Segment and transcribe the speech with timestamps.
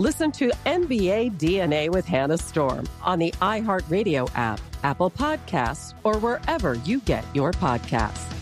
[0.00, 6.74] Listen to NBA DNA with Hannah Storm on the iHeartRadio app, Apple Podcasts, or wherever
[6.84, 8.32] you get your podcasts.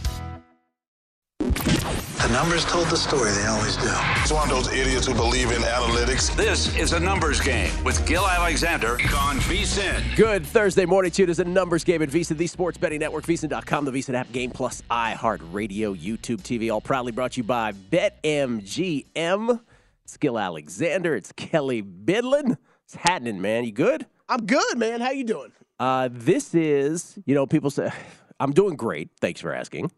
[1.39, 3.89] The numbers told the story, they always do.
[3.89, 6.37] It's one of those idiots who believe in analytics.
[6.37, 10.15] This is a numbers game with Gill Alexander on VSIN.
[10.15, 11.25] Good Thursday morning to you.
[11.25, 14.31] It is a numbers game at VSIN, the sports betting network, VSIN.com, the VSIN app,
[14.31, 19.61] Game Plus, iHeartRadio, YouTube TV, all proudly brought to you by BetMGM.
[20.07, 21.17] It's Gill Alexander.
[21.17, 22.59] It's Kelley Bydlon.
[22.85, 23.65] It's happening, man.
[23.65, 24.07] You good?
[24.29, 25.01] I'm good, man.
[25.01, 25.51] How you doing?
[25.81, 27.91] Uh, this is, you know, people say,
[28.39, 29.11] I'm doing great.
[29.21, 29.91] Thanks for asking.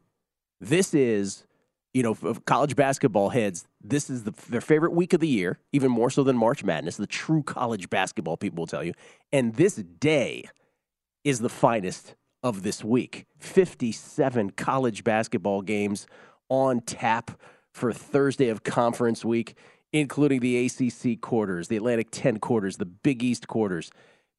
[0.62, 1.44] This is,
[1.92, 5.58] you know, for college basketball heads, this is the, their favorite week of the year,
[5.72, 8.94] even more so than March Madness, the true college basketball people will tell you.
[9.30, 10.48] And this day
[11.22, 13.26] is the finest of this week.
[13.40, 16.06] 57 college basketball games
[16.48, 17.38] on tap
[17.72, 19.54] for Thursday of conference week,
[19.92, 23.90] including the ACC quarters, the Atlantic 10 quarters, the Big East quarters.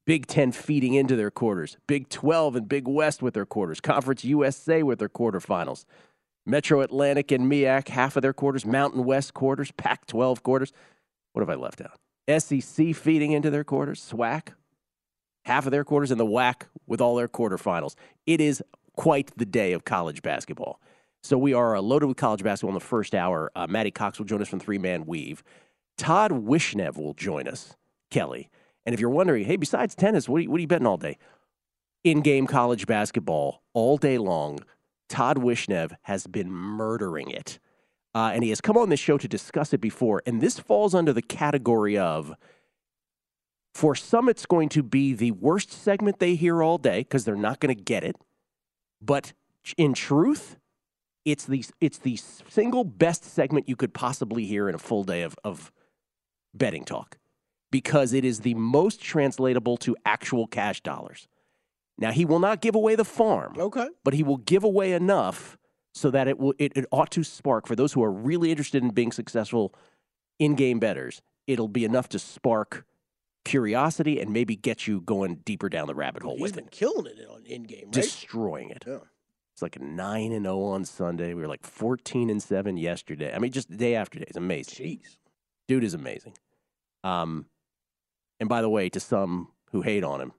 [0.05, 4.25] Big 10 feeding into their quarters, Big 12 and Big West with their quarters, Conference
[4.25, 5.85] USA with their quarterfinals,
[6.47, 10.73] Metro Atlantic and MIAC, half of their quarters, Mountain West quarters, Pac 12 quarters.
[11.33, 11.99] What have I left out?
[12.41, 14.53] SEC feeding into their quarters, SWAC,
[15.45, 17.93] half of their quarters, and the WAC with all their quarterfinals.
[18.25, 18.63] It is
[18.95, 20.81] quite the day of college basketball.
[21.21, 23.51] So we are uh, loaded with college basketball in the first hour.
[23.55, 25.43] Uh, Matty Cox will join us from Three Man Weave.
[25.97, 27.75] Todd Wishnev will join us,
[28.09, 28.49] Kelly.
[28.85, 30.97] And if you're wondering, hey, besides tennis, what are you, what are you betting all
[30.97, 31.17] day?
[32.03, 34.59] In game college basketball all day long,
[35.09, 37.59] Todd Wishnev has been murdering it.
[38.15, 40.23] Uh, and he has come on this show to discuss it before.
[40.25, 42.33] And this falls under the category of
[43.73, 47.35] for some, it's going to be the worst segment they hear all day because they're
[47.35, 48.15] not going to get it.
[49.01, 49.33] But
[49.77, 50.57] in truth,
[51.31, 55.21] it's the, it's the single best segment you could possibly hear in a full day
[55.21, 55.71] of, of
[56.53, 57.17] betting talk
[57.71, 61.27] because it is the most translatable to actual cash dollars.
[61.97, 63.55] Now he will not give away the farm.
[63.57, 63.87] Okay.
[64.03, 65.57] But he will give away enough
[65.93, 68.81] so that it will it, it ought to spark for those who are really interested
[68.83, 69.73] in being successful
[70.39, 71.21] in-game betters.
[71.47, 72.85] It'll be enough to spark
[73.43, 76.71] curiosity and maybe get you going deeper down the rabbit hole He's with been it.
[76.71, 77.91] killing it on in game, right?
[77.91, 78.83] Destroying it.
[78.87, 78.99] Yeah.
[79.59, 81.33] It's like a 9 and 0 on Sunday.
[81.33, 83.33] We were like 14 and 7 yesterday.
[83.35, 84.25] I mean just day after day.
[84.25, 84.85] It's amazing.
[84.85, 85.17] Jeez.
[85.67, 86.33] Dude is amazing.
[87.03, 87.45] Um
[88.39, 90.31] and by the way, to some who hate on him,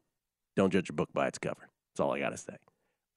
[0.56, 1.69] don't judge a book by its cover.
[1.93, 2.56] That's all I got to say.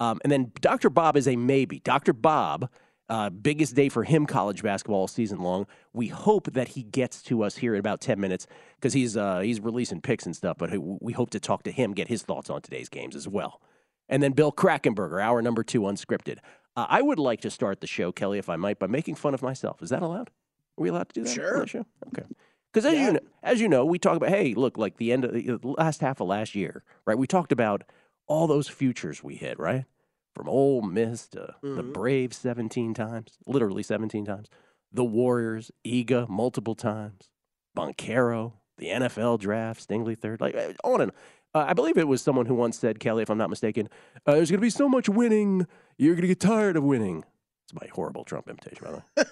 [0.01, 0.89] Um, and then Dr.
[0.89, 1.79] Bob is a maybe.
[1.79, 2.11] Dr.
[2.11, 2.69] Bob,
[3.07, 5.67] uh, biggest day for him college basketball season long.
[5.93, 8.45] We hope that he gets to us here in about 10 minutes
[8.75, 11.93] because he's, uh, he's releasing picks and stuff, but we hope to talk to him,
[11.93, 13.61] get his thoughts on today's games as well.
[14.09, 16.37] And then Bill Krackomberger, hour number two, unscripted.
[16.75, 19.33] Uh, I would like to start the show, Kelly, if I might, by making fun
[19.33, 19.81] of myself.
[19.81, 20.29] Is that allowed?
[20.77, 21.29] Are we allowed to do that?
[21.33, 21.59] Sure.
[21.61, 21.85] the show?
[22.07, 22.23] Okay.
[22.71, 23.05] Because as Yeah.
[23.07, 25.41] you know, as you know, we talk about hey, look, like the end of the
[25.57, 27.17] the last half of last year, right?
[27.17, 27.83] We talked about
[28.27, 29.85] all those futures we hit, right?
[30.33, 31.93] From Ole Miss to the Mhm.
[31.93, 34.49] Braves seventeen times, literally seventeen times.
[34.91, 37.29] The Warriors, Iga multiple times,
[37.77, 41.11] Banchero, the NFL draft, Stingley third, like uh, on and.
[41.55, 43.87] Uh, I believe it was someone who once said, Kelly, if I'm not mistaken,
[44.25, 45.67] uh, there's going to be so much winning,
[45.99, 47.23] you're going to get tired of winning.
[47.65, 49.25] It's my horrible Trump imitation, by the way.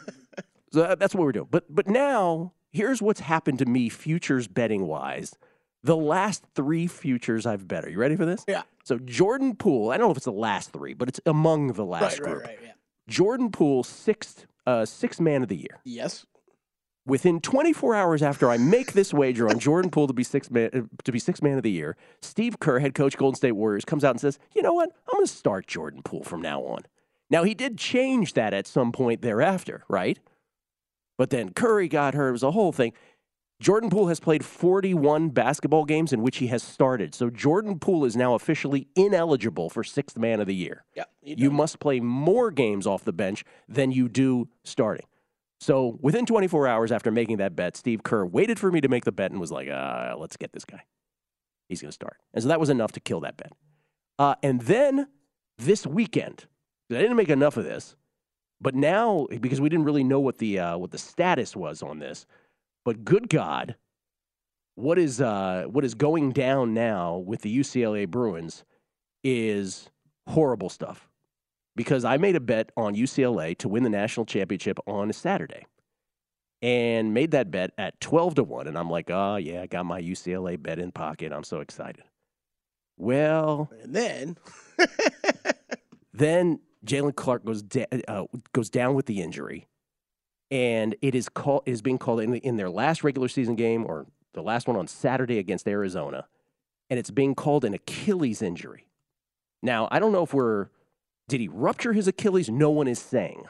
[0.71, 1.47] So that- that's what we're doing.
[1.49, 5.33] But but now here's what's happened to me futures betting wise.
[5.83, 7.85] The last three futures I've bet.
[7.85, 8.45] Are you ready for this?
[8.47, 8.61] Yeah.
[8.83, 9.89] So Jordan Poole.
[9.89, 12.33] I don't know if it's the last three, but it's among the last Right, right,
[12.35, 12.45] group.
[12.45, 12.59] right.
[12.63, 12.71] Yeah.
[13.07, 15.79] Jordan Poole, sixth uh, sixth man of the year.
[15.83, 16.27] Yes.
[17.05, 20.69] Within 24 hours after I make this wager on Jordan Poole to be sixth man
[20.73, 23.85] uh, to be sixth man of the year, Steve Kerr, head coach Golden State Warriors,
[23.85, 24.89] comes out and says, "You know what?
[25.07, 26.81] I'm going to start Jordan Poole from now on."
[27.31, 30.19] Now he did change that at some point thereafter, right?
[31.17, 32.29] But then Curry got hurt.
[32.29, 32.93] It was a whole thing.
[33.61, 37.13] Jordan Poole has played 41 basketball games in which he has started.
[37.13, 40.83] So Jordan Poole is now officially ineligible for sixth man of the year.
[40.95, 41.03] Yeah.
[41.21, 45.05] You must play more games off the bench than you do starting.
[45.61, 49.05] So within 24 hours after making that bet, Steve Kerr waited for me to make
[49.05, 50.83] the bet and was like, uh, let's get this guy.
[51.69, 52.17] He's going to start.
[52.33, 53.53] And so that was enough to kill that bet.
[54.17, 55.07] Uh, and then
[55.59, 56.47] this weekend,
[56.89, 57.95] I didn't make enough of this,
[58.59, 61.99] but now because we didn't really know what the uh, what the status was on
[61.99, 62.25] this,
[62.83, 63.75] but good God,
[64.75, 68.63] what is uh, what is going down now with the UCLA Bruins
[69.23, 69.89] is
[70.27, 71.10] horrible stuff.
[71.81, 75.65] Because I made a bet on UCLA to win the national championship on a Saturday,
[76.61, 78.67] and made that bet at twelve to one.
[78.67, 81.31] And I'm like, oh yeah, I got my UCLA bet in pocket.
[81.31, 82.03] I'm so excited.
[82.97, 84.37] Well, And then
[86.13, 89.67] then Jaylen Clark goes da- uh, goes down with the injury,
[90.51, 93.85] and it is called is being called in, the, in their last regular season game
[93.87, 96.27] or the last one on Saturday against Arizona,
[96.91, 98.85] and it's being called an Achilles injury.
[99.63, 100.67] Now I don't know if we're
[101.31, 102.49] did he rupture his Achilles?
[102.49, 103.45] No one is saying.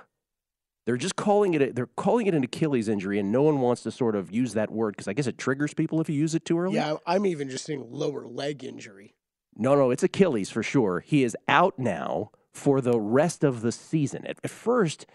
[0.85, 3.81] They're just calling it a, they're calling it an Achilles injury, and no one wants
[3.83, 6.35] to sort of use that word because I guess it triggers people if you use
[6.35, 6.75] it too early.
[6.75, 9.15] yeah, I'm even just seeing lower leg injury.
[9.55, 10.99] No, no, it's Achilles for sure.
[10.99, 14.27] He is out now for the rest of the season.
[14.27, 15.07] At, at first,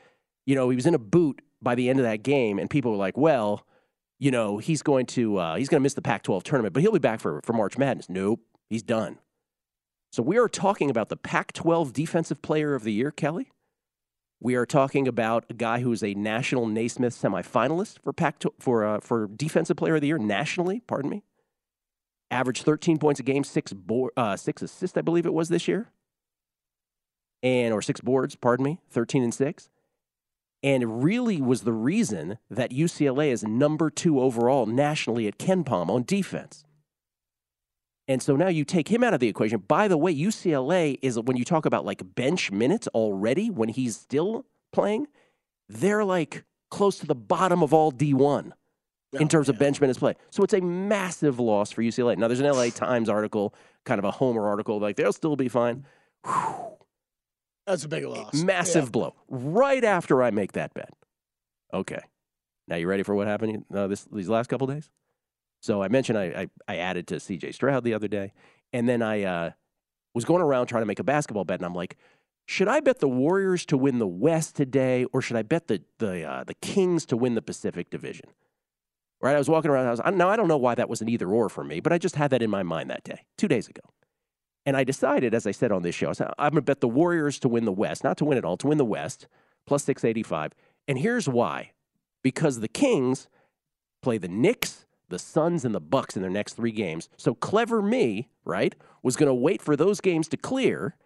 [0.44, 2.90] you know, he was in a boot by the end of that game, and people
[2.90, 3.64] were like, "Well,
[4.18, 6.90] you know, he's going to uh, he's going to miss the Pac-12 tournament, but he'll
[6.90, 9.18] be back for for March Madness." Nope, he's done.
[10.10, 13.50] So we are talking about the Pac-12 Defensive Player of the Year, Kelly.
[14.40, 18.84] We are talking about a guy who is a national Naismith semifinalist for Pac for
[18.84, 20.80] uh, for Defensive Player of the Year nationally.
[20.80, 21.22] Pardon me
[22.30, 25.68] averaged 13 points a game, six bo- uh, six assists, I believe it was this
[25.68, 25.90] year,
[27.42, 29.68] and or six boards, pardon me, 13 and six,
[30.62, 36.02] and really was the reason that UCLA is number two overall nationally at KenPom on
[36.04, 36.64] defense.
[38.08, 39.58] And so now you take him out of the equation.
[39.66, 43.96] By the way, UCLA is when you talk about like bench minutes already when he's
[43.96, 45.08] still playing,
[45.68, 48.52] they're like close to the bottom of all D1
[49.18, 50.14] in terms of bench minutes play.
[50.30, 52.16] So it's a massive loss for UCLA.
[52.16, 53.54] Now there's an LA Times article,
[53.84, 55.84] kind of a homer article, like they'll still be fine.
[57.66, 58.34] That's a big loss.
[58.34, 58.90] Massive Yeah.
[58.90, 59.14] blow.
[59.28, 60.90] Right after I make that bet.
[61.74, 62.00] Okay.
[62.68, 64.90] Now you ready for what happened uh, this these last couple days?
[65.66, 68.32] So I mentioned I, I I added to CJ Stroud the other day,
[68.72, 69.50] and then I uh,
[70.14, 71.96] was going around trying to make a basketball bet, and I'm like,
[72.46, 75.82] should I bet the Warriors to win the West today, or should I bet the
[75.98, 78.26] the uh, the Kings to win the Pacific Division?
[79.20, 79.34] Right?
[79.34, 79.88] I was walking around.
[79.88, 81.92] I was now I don't know why that was an either or for me, but
[81.92, 83.82] I just had that in my mind that day, two days ago.
[84.64, 86.80] And I decided, as I said on this show, I said, I'm going to bet
[86.80, 89.26] the Warriors to win the West, not to win it all, to win the West,
[89.64, 90.52] plus 685.
[90.88, 91.72] And here's why
[92.22, 93.28] because the Kings
[94.02, 97.08] play the Knicks, the Suns, and the Bucks in their next three games.
[97.16, 100.96] So clever me, right, was going to wait for those games to clear.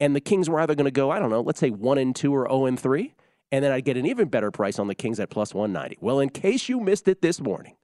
[0.00, 2.14] And the Kings were either going to go, I don't know, let's say one and
[2.14, 3.14] two or 0 and three.
[3.50, 5.98] And then I'd get an even better price on the Kings at plus 190.
[6.00, 7.76] Well, in case you missed it this morning,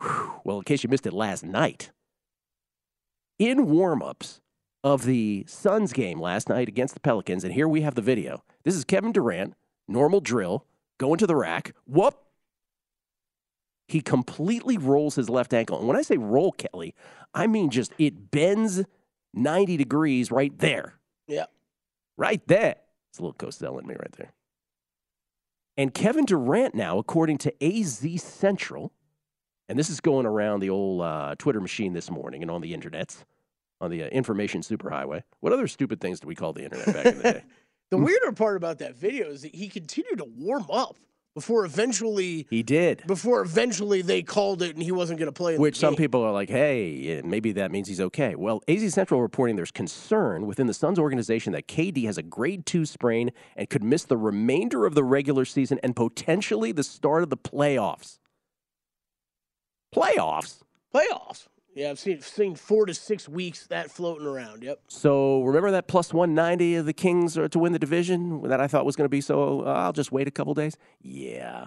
[0.00, 1.90] whew, well, in case you missed it last night,
[3.38, 4.40] in warmups
[4.84, 8.44] of the Suns game last night against the Pelicans, and here we have the video.
[8.62, 9.54] This is Kevin Durant,
[9.88, 10.64] normal drill,
[10.98, 11.74] going to the rack.
[11.86, 12.25] Whoop.
[13.86, 15.78] He completely rolls his left ankle.
[15.78, 16.94] And when I say roll, Kelly,
[17.32, 18.84] I mean just it bends
[19.34, 20.94] 90 degrees right there.
[21.28, 21.46] Yeah.
[22.16, 22.76] Right there.
[23.10, 24.32] It's a little Cosell in me right there.
[25.76, 28.92] And Kevin Durant now, according to AZ Central,
[29.68, 32.72] and this is going around the old uh, Twitter machine this morning and on the
[32.72, 33.24] internets,
[33.80, 35.22] on the uh, information superhighway.
[35.40, 37.44] What other stupid things do we call the internet back in the day?
[37.88, 40.96] The weirder part about that video is that he continued to warm up
[41.36, 43.06] before eventually He did.
[43.06, 45.52] before eventually they called it and he wasn't going to play.
[45.52, 48.34] in the Which some people are like, hey, maybe that means he's okay.
[48.34, 52.64] Well, AZ Central reporting there's concern within the Suns organization that KD has a grade
[52.64, 57.22] two sprain and could miss the remainder of the regular season and potentially the start
[57.22, 58.18] of the playoffs.
[59.94, 60.62] Playoffs?
[60.94, 61.48] playoffs.
[61.76, 64.62] Yeah, I've seen seen four to six weeks that floating around.
[64.62, 64.80] Yep.
[64.88, 68.66] So remember that plus 190 of the Kings are to win the division that I
[68.66, 70.78] thought was going to be so uh, I'll just wait a couple days?
[71.02, 71.66] Yeah.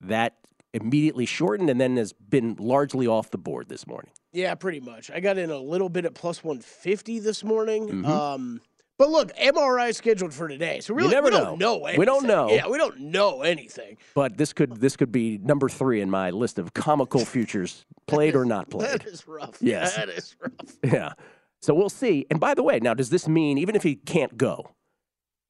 [0.00, 0.36] That
[0.72, 4.10] immediately shortened and then has been largely off the board this morning.
[4.32, 5.10] Yeah, pretty much.
[5.10, 7.88] I got in a little bit at plus one fifty this morning.
[7.88, 8.06] Mhm.
[8.06, 8.60] Um,
[8.98, 11.78] but look, MRI scheduled for today, so really never we don't know.
[11.78, 11.94] know.
[11.98, 12.50] We don't know.
[12.50, 13.96] Yeah, we don't know anything.
[14.14, 18.36] But this could this could be number 3 in my list of comical futures played
[18.36, 19.00] or not played.
[19.00, 19.56] That is rough.
[19.60, 19.96] Yes.
[19.96, 20.76] that is rough.
[20.84, 21.12] Yeah.
[21.60, 22.26] So we'll see.
[22.30, 24.70] And by the way, now does this mean even if he can't go,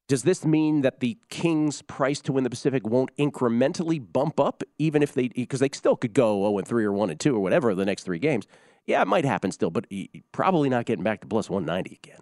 [0.07, 4.61] does this mean that the Kings' price to win the Pacific won't incrementally bump up,
[4.77, 7.35] even if they because they still could go zero and three or one and two
[7.35, 8.45] or whatever the next three games?
[8.85, 9.85] Yeah, it might happen still, but
[10.31, 12.19] probably not getting back to plus one ninety again.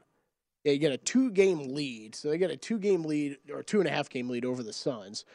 [0.63, 2.15] You get a two game lead.
[2.15, 4.62] So they get a two game lead or two and a half game lead over
[4.63, 5.25] the Suns.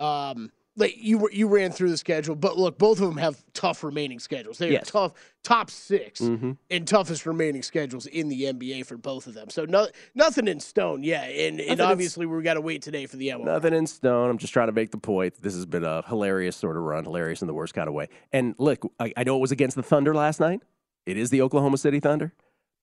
[0.00, 3.82] Um, like you you ran through the schedule, but look, both of them have tough
[3.82, 4.58] remaining schedules.
[4.58, 4.90] They have Yes.
[4.90, 5.12] tough
[5.42, 6.52] top 6 Mm-hmm.
[6.70, 9.48] and toughest remaining schedules in the NBA for both of them.
[9.48, 11.22] So no, nothing in stone yeah.
[11.24, 13.44] and, and obviously we got to wait today for the MRI.
[13.44, 14.28] Nothing in stone.
[14.28, 15.40] I'm just trying to make the point.
[15.40, 18.08] This has been a hilarious sort of run, hilarious in the worst kind of way.
[18.30, 20.60] And look, I, I know it was against the Thunder last night.
[21.06, 22.34] It is the Oklahoma City Thunder,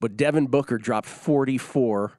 [0.04, 2.12] but Devin Booker dropped 44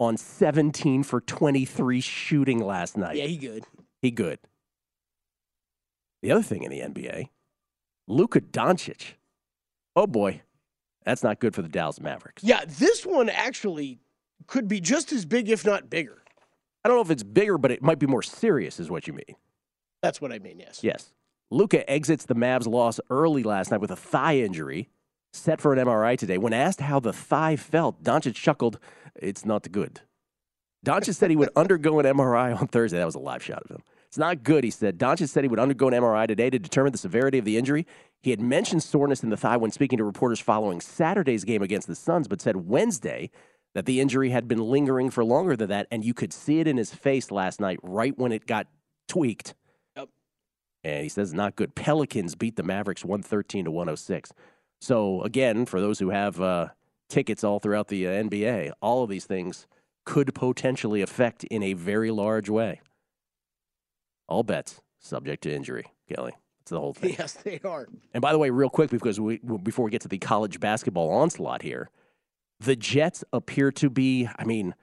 [0.00, 3.14] on 17 for 23 shooting last night.
[3.14, 3.64] Yeah, he good.
[4.02, 4.40] He good.
[6.22, 7.28] The other thing in the NBA,
[8.08, 9.12] Luka Doncic.
[9.94, 10.42] Oh boy,
[11.04, 12.42] that's not good for the Dallas Mavericks.
[12.42, 14.00] Yeah, this one actually
[14.48, 16.24] could be just as big, if not bigger.
[16.84, 19.12] I don't know if it's bigger, but it might be more serious, is what you
[19.12, 19.36] mean.
[20.02, 20.58] That's what I mean.
[20.58, 20.80] Yes.
[20.82, 21.12] Yes.
[21.52, 24.88] Luka exits the Mavs loss early last night with a thigh injury,
[25.32, 26.38] set for an MRI today.
[26.38, 28.78] When asked how the thigh felt, Doncic chuckled,
[29.14, 30.00] It's not good.
[30.84, 32.98] Doncic said he would undergo an MRI on Thursday.
[32.98, 33.82] That was a live shot of him.
[34.06, 34.98] It's not good, he said.
[34.98, 37.86] Doncic said he would undergo an MRI today to determine the severity of the injury.
[38.22, 41.86] He had mentioned soreness in the thigh when speaking to reporters following Saturday's game against
[41.86, 43.30] the Suns, but said Wednesday
[43.74, 46.66] that the injury had been lingering for longer than that, and you could see it
[46.66, 48.66] in his face last night, right when it got
[49.08, 49.54] tweaked.
[49.96, 50.08] Yep.
[50.82, 51.76] And he says not good.
[51.76, 54.32] Pelicans beat the Mavericks 113 to 106.
[54.80, 56.68] So again, for those who have uh,
[57.08, 59.66] tickets all throughout the uh, NBA, all of these things
[60.04, 62.80] could potentially affect in a very large way.
[64.28, 66.32] All bets subject to injury, Kelly.
[66.60, 67.16] That's the whole thing.
[67.18, 67.88] Yes, they are.
[68.14, 71.10] And by the way, real quick, because we before we get to the college basketball
[71.10, 71.90] onslaught here,
[72.60, 74.74] the Jets appear to be, I mean,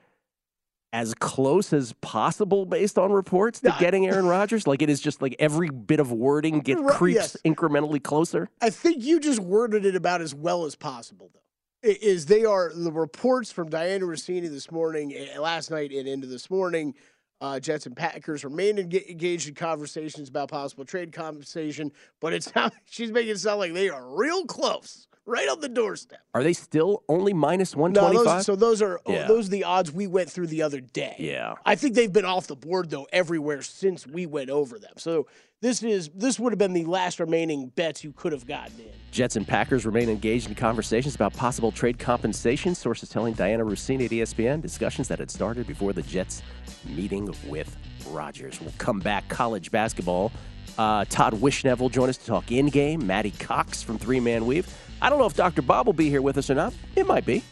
[0.98, 4.66] as close as possible based on reports to getting Aaron Rodgers.
[4.66, 7.38] Like it is just like every bit of wording get creeps yes.
[7.46, 8.50] incrementally closer.
[8.62, 11.40] I think you just worded it about as well as possible, though.
[11.88, 16.26] Is they are the reports from Dianna Russini this morning, eh, last night, and into
[16.26, 16.96] this morning.
[17.40, 22.72] Uh, Jets and Packers remain engaged in conversations about possible trade compensation, but it's how
[22.86, 26.20] she's making it sound like they are real close, right on the doorstep.
[26.34, 28.44] Are they still only minus one No, twenty five?
[28.44, 31.16] so those are oh, those are the odds we went through the other day.
[31.20, 31.56] Yeah.
[31.66, 34.94] I think they've been off the board though everywhere since we went over them.
[34.98, 35.28] So
[35.62, 38.92] this is this would have been the last remaining bets you could have gotten in.
[39.12, 42.74] Jets and Packers remain engaged in conversations about possible trade compensation.
[42.74, 46.42] Sources telling Dianna Russini at ESPN discussions that had started before the Jets
[46.86, 47.76] meeting with
[48.10, 48.62] Rodgers.
[48.62, 50.32] We'll come back college basketball.
[50.78, 53.06] Uh, Todd Wishnev will join us to talk in game.
[53.08, 54.68] Maddie Cox from Three Man Weave.
[55.02, 55.62] I don't know if Dr.
[55.62, 56.74] Bob will be here with us or not.
[56.96, 57.44] It might be.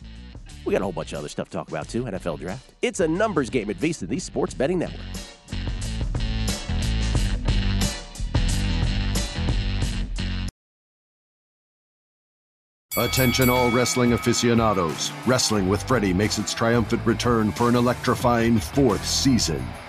[0.66, 2.04] We got a whole bunch of other stuff to talk about too.
[2.04, 2.72] NFL draft.
[2.82, 5.02] It's a numbers game at VSiN, the Sports Betting Network.
[12.98, 15.12] Attention, all wrestling aficionados.
[15.28, 19.62] Wrestling with Freddie makes its triumphant return for an electrifying fourth season.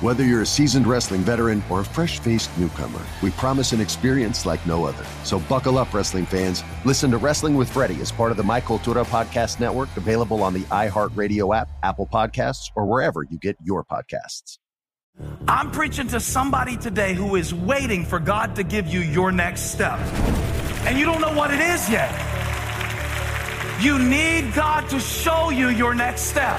[0.00, 4.46] Whether you're a seasoned wrestling veteran or a fresh faced newcomer, we promise an experience
[4.46, 5.04] like no other.
[5.24, 6.64] So buckle up, wrestling fans.
[6.86, 10.54] Listen to Wrestling with Freddie as part of the My Cultura Podcast Network, available on
[10.54, 14.56] the iHeartRadio app, Apple Podcasts, or wherever you get your podcasts.
[15.46, 19.72] I'm preaching to somebody today who is waiting for God to give you your next
[19.72, 19.98] step.
[20.86, 22.10] And you don't know what it is yet.
[23.82, 26.58] You need God to show you your next step.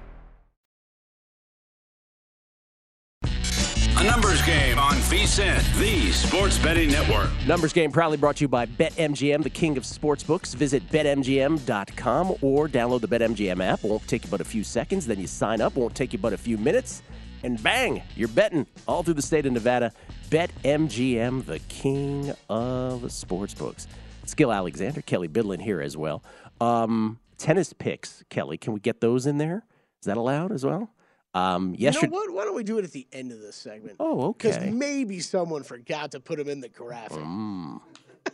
[4.03, 7.29] Numbers game on VSIN, the sports betting network.
[7.45, 10.55] Numbers game proudly brought to you by BetMGM, the king of sportsbooks.
[10.55, 13.83] Visit betmgm.com or download the BetMGM app.
[13.83, 15.05] Won't take you but a few seconds.
[15.05, 15.75] Then you sign up.
[15.75, 17.03] Won't take you but a few minutes.
[17.43, 19.91] And bang, you're betting all through the state of Nevada.
[20.29, 23.85] BetMGM, the king of sportsbooks.
[24.25, 26.23] Skill Alexander, Kelley Bydlon here as well.
[26.59, 28.57] Um, tennis picks, Kelly.
[28.57, 29.63] Can we get those in there?
[29.99, 30.89] Is that allowed as well?
[31.33, 32.33] Um, yesterday, you know what?
[32.33, 33.97] Why don't we do it at the end of this segment?
[33.99, 34.49] Oh, okay.
[34.49, 37.19] Because maybe someone forgot to put them in the graphic.
[37.19, 37.79] Mm.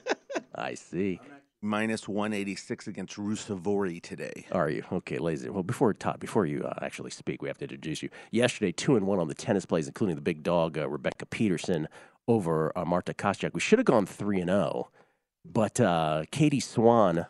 [0.55, 1.19] I see.
[1.61, 4.45] Minus 186 against Rusevori today.
[4.51, 5.49] Are you okay, lazy?
[5.49, 8.09] Well, before Todd, before you uh, actually speak, we have to introduce you.
[8.31, 11.87] Yesterday, two and one on the tennis plays, including the big dog uh, Rebecca Peterson
[12.27, 13.53] over uh, Marta Kostyuk.
[13.53, 14.89] We should have gone three and zero,
[15.43, 17.25] but uh, Katie Swan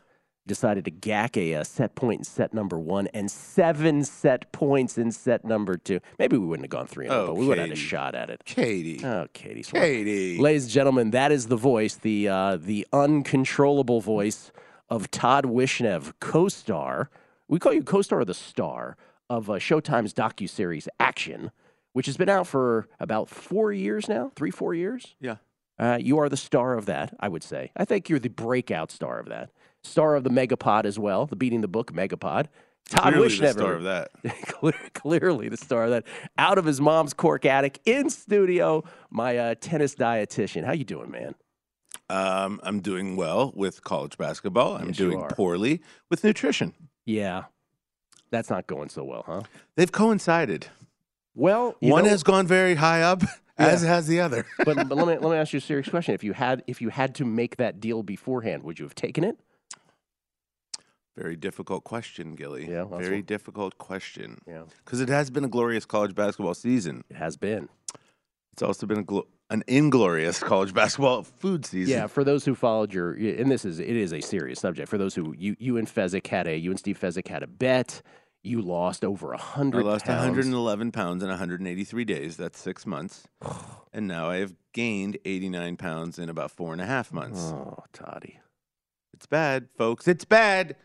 [0.47, 4.97] decided to gack a, a, set point in set number one and seven set points
[4.97, 5.99] in set number two.
[6.17, 8.29] Maybe we wouldn't have gone three, oh, but we would have had a shot at
[8.29, 8.43] it.
[8.45, 14.01] Katie, oh Katie, Katie, ladies and gentlemen, that is the voice, the uh, the uncontrollable
[14.01, 14.51] voice
[14.89, 17.09] of Todd Wishnev, co-star.
[17.47, 18.97] We call you co-star or the star
[19.29, 21.51] of uh, Showtime's docu series Action,
[21.93, 25.15] which has been out for about four years now, three four years.
[25.19, 25.35] Yeah.
[25.79, 27.71] Uh, you are the star of that, I would say.
[27.77, 29.51] I think you're the breakout star of that
[29.87, 32.47] star of the Megapod as well, the Beating the Book Megapod.
[32.89, 34.93] Todd clearly Wishnever, the star of that.
[34.93, 36.03] clearly the star of that.
[36.37, 40.63] Out of his mom's cork attic in studio, my uh, tennis dietitian.
[40.63, 41.35] How you doing, man?
[42.09, 44.75] Um, I'm doing well with college basketball.
[44.77, 46.73] I'm Yes, doing poorly with nutrition.
[47.05, 47.45] Yeah,
[48.31, 49.41] that's not going so well, huh?
[49.75, 50.67] They've coincided.
[51.35, 53.21] Well, One know- has gone very high up,
[53.57, 54.45] as has the other.
[54.63, 56.13] but, but let me let me ask you a serious question.
[56.15, 59.25] If you had if you had to make that deal beforehand, would you have taken
[59.25, 59.37] it?
[61.17, 62.69] Very difficult question, Gilly.
[62.69, 64.39] Yeah, that's very what- difficult question.
[64.47, 67.03] Yeah, because it has been a glorious college basketball season.
[67.09, 67.69] It has been.
[68.53, 71.91] It's also been a glo- an inglorious college basketball food season.
[71.91, 74.89] Yeah, for those who followed your, and this is it is a serious subject.
[74.89, 77.47] For those who you you and Fezzik had a you and Steve Fezzik had a
[77.47, 78.01] bet.
[78.43, 79.83] You lost over a I hundred.
[79.85, 80.21] lost pounds.
[80.21, 82.37] 111 pounds in 183 days.
[82.37, 83.27] That's six months.
[83.93, 87.39] and now I have gained 89 pounds in about four and a half months.
[87.41, 88.39] Oh, Toddy.
[89.13, 90.07] It's bad, folks.
[90.07, 90.75] It's bad.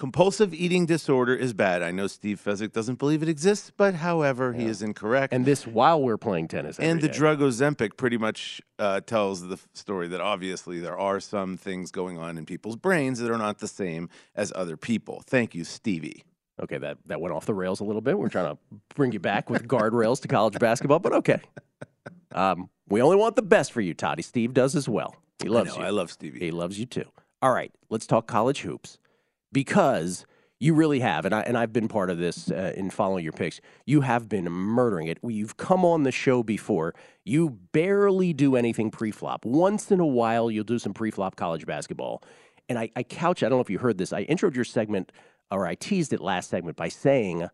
[0.00, 1.82] Compulsive eating disorder is bad.
[1.82, 5.30] I know Steve Fezzik doesn't believe it exists, but however, he is incorrect.
[5.30, 6.78] And this while we're playing tennis.
[6.78, 7.12] And the day.
[7.12, 12.16] drug Ozempic pretty much uh, tells the story that obviously there are some things going
[12.16, 15.22] on in people's brains that are not the same as other people.
[15.26, 16.24] Thank you, Stevie.
[16.62, 18.18] Okay, that, that went off the rails a little bit.
[18.18, 18.58] We're trying to
[18.94, 21.40] bring you back with guardrails to college basketball, but okay.
[22.32, 24.22] Um, we only want the best for you, Toddy.
[24.22, 25.16] Steve does as well.
[25.42, 25.88] He loves know, you.
[25.88, 26.38] I love Stevie.
[26.38, 27.06] He loves you too.
[27.42, 28.98] All right, let's talk college hoops
[29.52, 30.26] because
[30.58, 33.32] you really have, and I and I've been part of this uh, in following your
[33.32, 33.60] picks.
[33.86, 35.18] You have been murdering it.
[35.22, 36.94] You've come on the show before.
[37.24, 39.46] You barely do anything pre-flop.
[39.46, 42.22] Once in a while, you'll do some pre-flop college basketball.
[42.68, 43.42] And I, I couch.
[43.42, 44.12] I don't know if you heard this.
[44.12, 45.12] I introed your segment,
[45.50, 47.48] or I teased it last segment by saying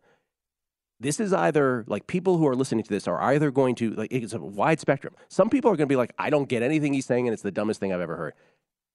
[0.99, 4.11] this is either like people who are listening to this are either going to like
[4.11, 5.15] it's a wide spectrum.
[5.29, 7.43] Some people are going to be like, I don't get anything he's saying, and it's
[7.43, 8.33] the dumbest thing I've ever heard.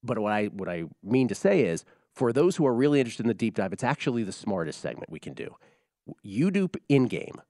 [0.02, 3.24] But what I what I mean to say is, for those who are really interested
[3.24, 5.56] in the deep dive, it's actually the smartest segment we can do.
[6.22, 7.40] You do in game.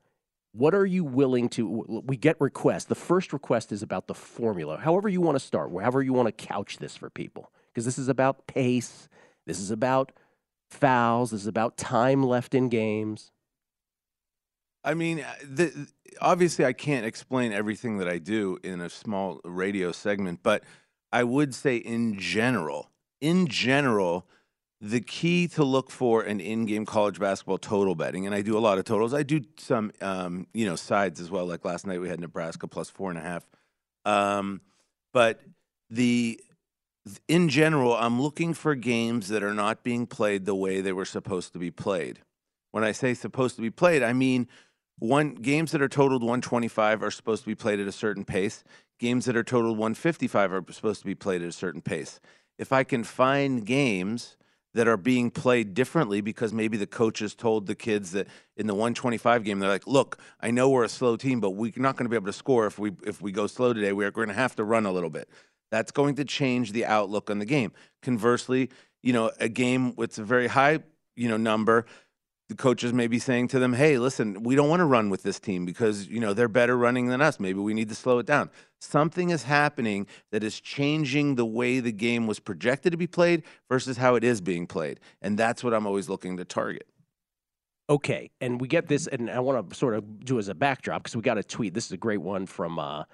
[0.53, 2.03] What are you willing to?
[2.05, 2.85] We get requests.
[2.85, 4.79] The first request is about the formula.
[4.79, 7.99] However you want to start, however you want to couch this for people, because this
[7.99, 9.09] is about pace.
[9.47, 10.13] This is about
[10.71, 11.31] fouls.
[11.31, 13.33] This is about time left in games.
[14.85, 15.89] I mean, uh, the,
[16.21, 20.65] obviously, I can't explain everything that I do in a small radio segment, but
[21.13, 24.27] I would say, in general, in general,
[24.85, 28.61] the key to look for an in-game college basketball total betting, and I do a
[28.61, 29.15] lot of totals.
[29.15, 31.47] I do some, um, you know, sides as well.
[31.47, 33.47] Like last night, we had Nebraska plus four and a half.
[34.05, 34.61] Um,
[35.13, 35.41] but
[35.89, 36.41] the
[37.29, 41.05] in general, I'm looking for games that are not being played the way they were
[41.05, 42.21] supposed to be played.
[42.73, 44.49] When I say supposed to be played, I mean
[44.99, 48.65] one games that are totaled 125 are supposed to be played at a certain pace.
[48.99, 52.21] Games that are totaled 155 are supposed to be played at a certain pace.
[52.59, 54.37] If I can find games
[54.75, 58.75] that are being played differently because maybe the coaches told the kids that in the
[58.75, 62.07] 125 game they're like, "Look, I know we're a slow team, but we're not going
[62.07, 63.93] to be able to score if we if we go slow today.
[63.93, 65.29] We're going to have to run a little bit."
[65.71, 67.73] That's going to change the outlook on the game.
[68.03, 68.71] Conversely,
[69.03, 70.81] you know, a game with a very high,
[71.17, 71.87] you know, number,
[72.51, 75.23] the coaches may be saying to them, "Hey, listen, we don't want to run with
[75.23, 77.41] this team because you know they're better running than us.
[77.41, 78.51] Maybe we need to slow it down."
[78.83, 83.45] Something is happening that is changing the way the game was projected to be played
[83.69, 86.89] versus how it is being played, and that's what I'm always looking to target.
[87.89, 91.05] Okay, and we get this, and I want to sort of do as a backdrop
[91.05, 91.75] because we got a tweet.
[91.75, 93.05] This is a great one from uh,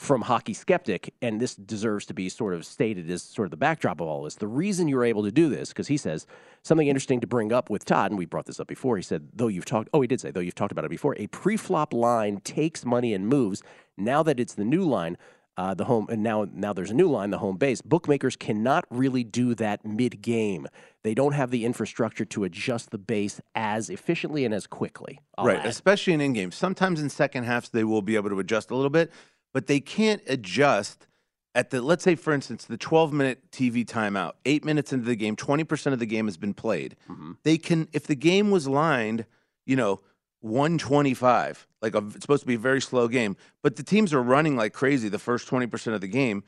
[0.00, 3.58] from Hockey Skeptic, and this deserves to be sort of stated as sort of the
[3.58, 4.36] backdrop of all this.
[4.36, 6.26] The reason you're able to do this, because he says
[6.62, 8.96] something interesting to bring up with Todd, and we brought this up before.
[8.96, 11.14] He said, though you've talked, oh, he did say, though you've talked about it before,
[11.18, 13.62] a pre-flop line takes money and moves.
[13.98, 15.18] Now that it's the new line,
[15.58, 17.82] uh, the home, and now now there's a new line, the home base.
[17.82, 20.66] Bookmakers cannot really do that mid-game.
[21.02, 25.20] They don't have the infrastructure to adjust the base as efficiently and as quickly.
[25.36, 25.66] I'll right, add.
[25.66, 26.54] especially in in games.
[26.54, 29.12] Sometimes in second halves they will be able to adjust a little bit,
[29.52, 31.06] but they can't adjust
[31.54, 34.32] at the let's say for instance the 12 minute TV timeout.
[34.44, 36.96] 8 minutes into the game, 20% of the game has been played.
[37.08, 37.32] Mm-hmm.
[37.42, 39.26] They can if the game was lined,
[39.66, 40.00] you know,
[40.40, 44.22] 125, like a, it's supposed to be a very slow game, but the teams are
[44.22, 46.42] running like crazy the first 20% of the game.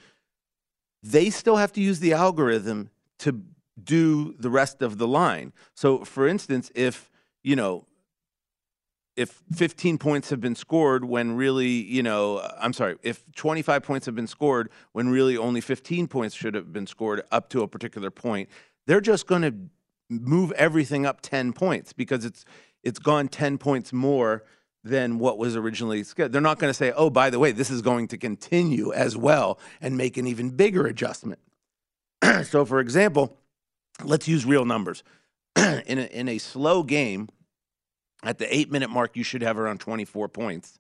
[1.02, 3.42] They still have to use the algorithm to
[3.82, 5.52] do the rest of the line.
[5.74, 7.10] So for instance, if,
[7.42, 7.86] you know,
[9.16, 14.06] if 15 points have been scored when really, you know, I'm sorry, if 25 points
[14.06, 17.68] have been scored when really only 15 points should have been scored up to a
[17.68, 18.48] particular point,
[18.86, 19.54] they're just going to
[20.08, 22.44] move everything up 10 points because it's
[22.82, 24.42] it's gone 10 points more
[24.82, 26.32] than what was originally scheduled.
[26.32, 29.16] They're not going to say, "Oh, by the way, this is going to continue as
[29.16, 31.38] well" and make an even bigger adjustment.
[32.44, 33.38] so for example,
[34.02, 35.04] let's use real numbers.
[35.56, 37.28] in a, in a slow game,
[38.22, 40.78] at the eight minute mark, you should have around 24 points.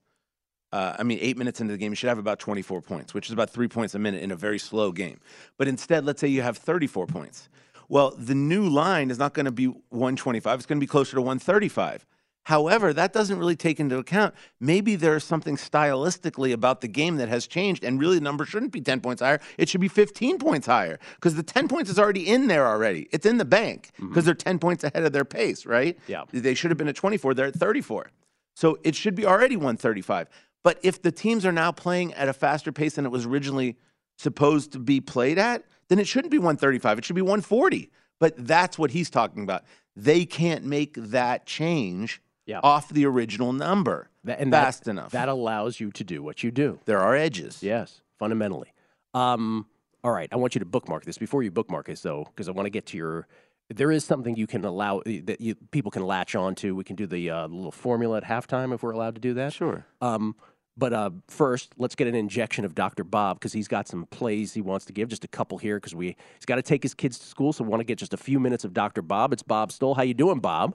[0.72, 3.26] Uh, I mean, eight minutes into the game, you should have about 24 points, which
[3.26, 5.20] is about three points a minute in a very slow game.
[5.58, 7.50] But instead, let's say you have 34 points.
[7.88, 11.14] Well, the new line is not going to be 125, it's going to be closer
[11.16, 12.06] to 135.
[12.44, 17.28] However, that doesn't really take into account maybe there's something stylistically about the game that
[17.28, 19.40] has changed, and really the number shouldn't be 10 points higher.
[19.58, 23.08] It should be 15 points higher because the 10 points is already in there already.
[23.12, 24.20] It's in the bank because mm-hmm.
[24.20, 25.98] they're 10 points ahead of their pace, right?
[26.06, 26.24] Yeah.
[26.32, 28.10] They should have been at 24, they're at 34.
[28.54, 30.28] So it should be already 135.
[30.62, 33.76] But if the teams are now playing at a faster pace than it was originally
[34.18, 36.98] supposed to be played at, then it shouldn't be 135.
[36.98, 37.90] It should be 140.
[38.20, 39.64] But that's what he's talking about.
[39.96, 42.60] They can't make that change Yeah.
[42.62, 45.12] off the original number That- and that- fast enough.
[45.12, 46.80] That allows you to do what you do.
[46.86, 47.62] there are edges.
[47.62, 48.72] Yes, fundamentally.
[49.14, 49.66] Um,
[50.04, 51.18] all right, I want you to bookmark this.
[51.18, 53.26] Before you bookmark this, though, because I want to get to your.
[53.72, 56.74] There is something you can allow that you, people can latch on to.
[56.74, 59.52] We can do the uh, little formula at halftime if we're allowed to do that.
[59.52, 59.86] Sure.
[60.00, 60.34] Um,
[60.76, 63.04] but uh, first, let's get an injection of Dr.
[63.04, 65.08] Bob because he's got some plays he wants to give.
[65.08, 67.62] Just a couple here because we he's got to take his kids to school, so
[67.62, 69.00] we want to get just a few minutes of Dr.
[69.02, 69.32] Bob.
[69.32, 69.94] It's Bob Stoll.
[69.94, 70.74] How you doing, Bob?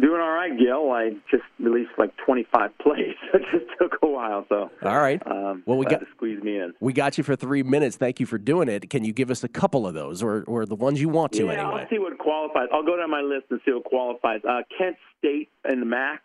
[0.00, 0.92] Doing all right, Gill.
[0.92, 3.14] I just released like 25 plays.
[3.34, 5.20] It just took a while, so All right.
[5.26, 6.72] um, Well, we got- to squeeze me in.
[6.80, 7.96] We got you for three minutes.
[7.96, 8.88] Thank you for doing it.
[8.90, 11.46] Can you give us a couple of those, or or the ones you want to
[11.46, 11.82] yeah, anyway?
[11.82, 12.68] I'll see what qualifies.
[12.72, 14.40] I'll go down my list and see what qualifies.
[14.48, 16.24] Uh, Kent State and the MAC,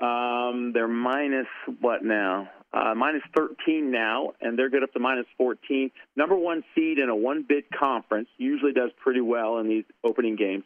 [0.00, 1.46] um, they're minus
[1.80, 2.50] what now?
[2.72, 5.90] Uh, minus 13 now, and they're good up to minus 14.
[6.16, 10.64] Number one seed in a one-bid conference usually does pretty well in these opening games.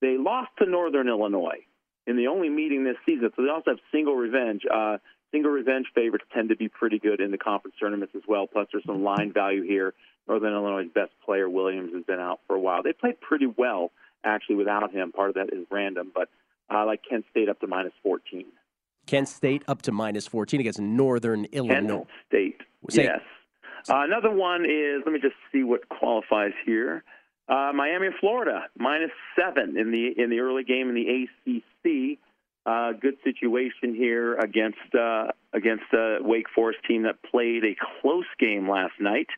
[0.00, 1.64] They lost to Northern Illinois
[2.06, 4.62] in the only meeting this season, so they also have single revenge.
[4.72, 4.98] Uh,
[5.32, 8.46] single revenge favorites tend to be pretty good in the conference tournaments as well.
[8.46, 9.94] Plus, there's some line value here.
[10.26, 12.82] Northern Illinois' best player, Williams, has been out for a while.
[12.82, 13.90] They played pretty well,
[14.24, 15.12] actually, without him.
[15.12, 16.28] Part of that is random, but
[16.70, 18.44] I like Kent State up to minus 14.
[19.06, 21.96] Kent State up to minus 14 against Northern Illinois.
[21.98, 23.20] Kent State, Say- yes.
[23.88, 27.04] Uh, another one is, let me just see what qualifies here.
[27.48, 32.18] Uh, Miami, Florida, minus seven in the in the early game in the ACC.
[32.66, 38.26] Uh, good situation here against uh, against uh, Wake Forest team that played a close
[38.38, 39.28] game last night.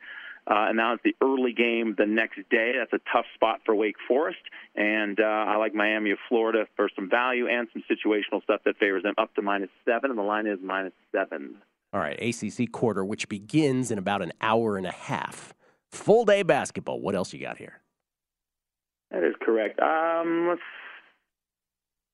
[0.51, 2.73] Uh, and now it's the early game the next day.
[2.77, 4.41] That's a tough spot for Wake Forest.
[4.75, 8.77] And uh, I like Miami of Florida for some value and some situational stuff that
[8.79, 10.11] favors them up to minus seven.
[10.11, 11.57] And the line is minus seven.
[11.93, 15.55] All right, ACC quarter, which begins in about an hour and a half.
[15.93, 17.01] Full day basketball.
[17.01, 17.81] What else you got here?
[19.11, 19.81] That is correct.
[19.81, 20.61] Um, let's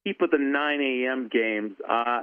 [0.04, 1.28] keep with the 9 a.m.
[1.30, 1.72] games.
[1.88, 2.22] Uh,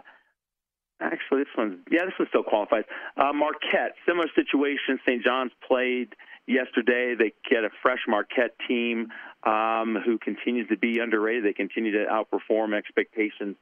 [0.99, 2.85] actually, this one's yeah, this one still qualifies.
[3.17, 4.99] Uh, Marquette, similar situation.
[5.05, 5.23] St.
[5.23, 6.15] John's played
[6.47, 7.15] yesterday.
[7.17, 9.07] They get a fresh Marquette team
[9.43, 11.45] um, who continues to be underrated.
[11.45, 13.55] They continue to outperform expectations.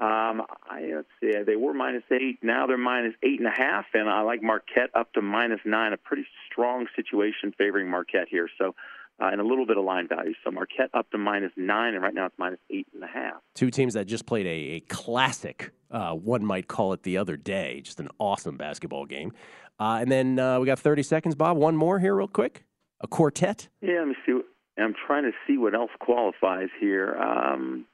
[0.00, 2.38] Um, I, let's see, they were minus eight.
[2.42, 5.92] Now they're minus eight and a half, and I like Marquette up to minus nine.
[5.92, 8.48] A pretty strong situation favoring Marquette here.
[8.58, 8.74] So,
[9.20, 10.34] uh, and a little bit of line value.
[10.44, 13.34] So Marquette up to minus nine, and right now it's minus eight and a half.
[13.54, 17.36] Two teams that just played a, a classic, uh, one might call it the other
[17.36, 17.80] day.
[17.82, 19.32] Just an awesome basketball game.
[19.78, 21.56] Uh, and then uh, we got 30 seconds, Bob.
[21.56, 22.64] One more here, real quick.
[23.00, 23.68] A quartet.
[23.80, 24.40] Yeah, let me see.
[24.78, 27.16] I'm trying to see what else qualifies here.
[27.16, 27.86] Um,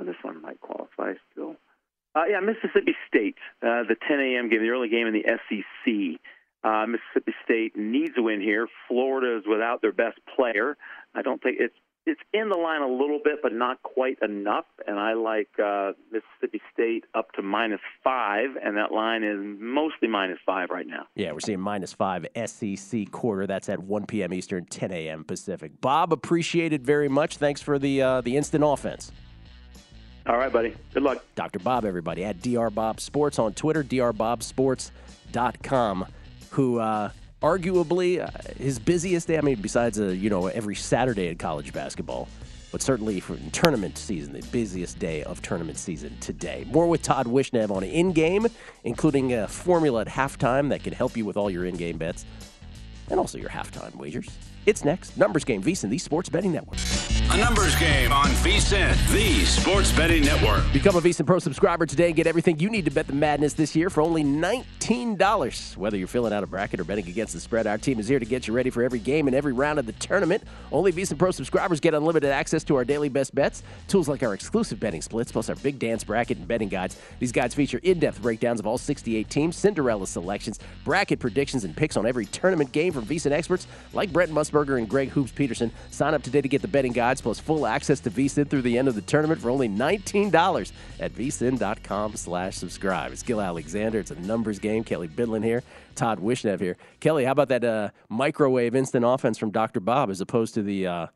[0.00, 1.56] oh, this one might qualify still.
[2.14, 4.50] Uh, yeah, Mississippi State, uh, the 10 a.m.
[4.50, 6.20] game, the early game in the SEC.
[6.62, 8.68] Uh, Mississippi State needs a win here.
[8.88, 10.76] Florida is without their best player.
[11.14, 11.74] I don't think it's
[12.06, 14.64] it's in the line a little bit, but not quite enough.
[14.86, 20.08] And I like uh, Mississippi State up to minus five, and that line is mostly
[20.08, 21.06] minus five right now.
[21.14, 23.46] Yeah, we're seeing minus five SEC quarter.
[23.46, 24.32] That's at 1 p.m.
[24.32, 25.24] Eastern, 10 a.m.
[25.24, 25.78] Pacific.
[25.80, 27.36] Bob, appreciated very much.
[27.36, 29.12] Thanks for the uh, the instant offense.
[30.26, 30.74] All right, buddy.
[30.92, 31.24] Good luck.
[31.34, 31.58] Dr.
[31.58, 32.70] Bob, everybody, at Dr.
[32.70, 36.06] Bob Sports on Twitter, drbobsports.com,
[36.50, 37.10] who uh,
[37.42, 41.72] arguably uh, his busiest day, I mean, besides, uh, you know, every Saturday in college
[41.72, 42.28] basketball,
[42.72, 46.64] but certainly for tournament season, the busiest day of tournament season today.
[46.70, 48.46] More with Todd Wishnev on in game,
[48.84, 52.24] including a formula at halftime that can help you with all your in game bets
[53.10, 54.28] and also your halftime wagers.
[54.66, 55.16] It's next.
[55.16, 56.78] Numbers Game, VSiN, the Sports Betting Network.
[57.32, 60.64] A numbers game on VSIN, the sports betting network.
[60.72, 63.52] Become a VSiN Pro subscriber today and get everything you need to bet the madness
[63.52, 65.76] this year for only $19.
[65.76, 68.18] Whether you're filling out a bracket or betting against the spread, our team is here
[68.18, 70.42] to get you ready for every game and every round of the tournament.
[70.72, 74.34] Only VSiN Pro subscribers get unlimited access to our daily best bets, tools like our
[74.34, 76.98] exclusive betting splits, plus our big dance bracket and betting guides.
[77.20, 81.96] These guides feature in-depth breakdowns of all 68 teams, Cinderella selections, bracket predictions, and picks
[81.96, 85.70] on every tournament game from VSiN experts like Brent Musburger and Greg Hoops Peterson.
[85.92, 88.78] Sign up today to get the betting guides plus full access to VSiN through the
[88.78, 93.12] end of the tournament for only $19 at vsin.com slash subscribe.
[93.12, 93.98] It's Gill Alexander.
[93.98, 94.84] It's a numbers game.
[94.84, 95.62] Kelley Bydlon here.
[95.94, 96.76] Todd Wishnev here.
[97.00, 99.80] Kelly, how about that uh, microwave instant offense from Dr.
[99.80, 101.06] Bob as opposed to the uh,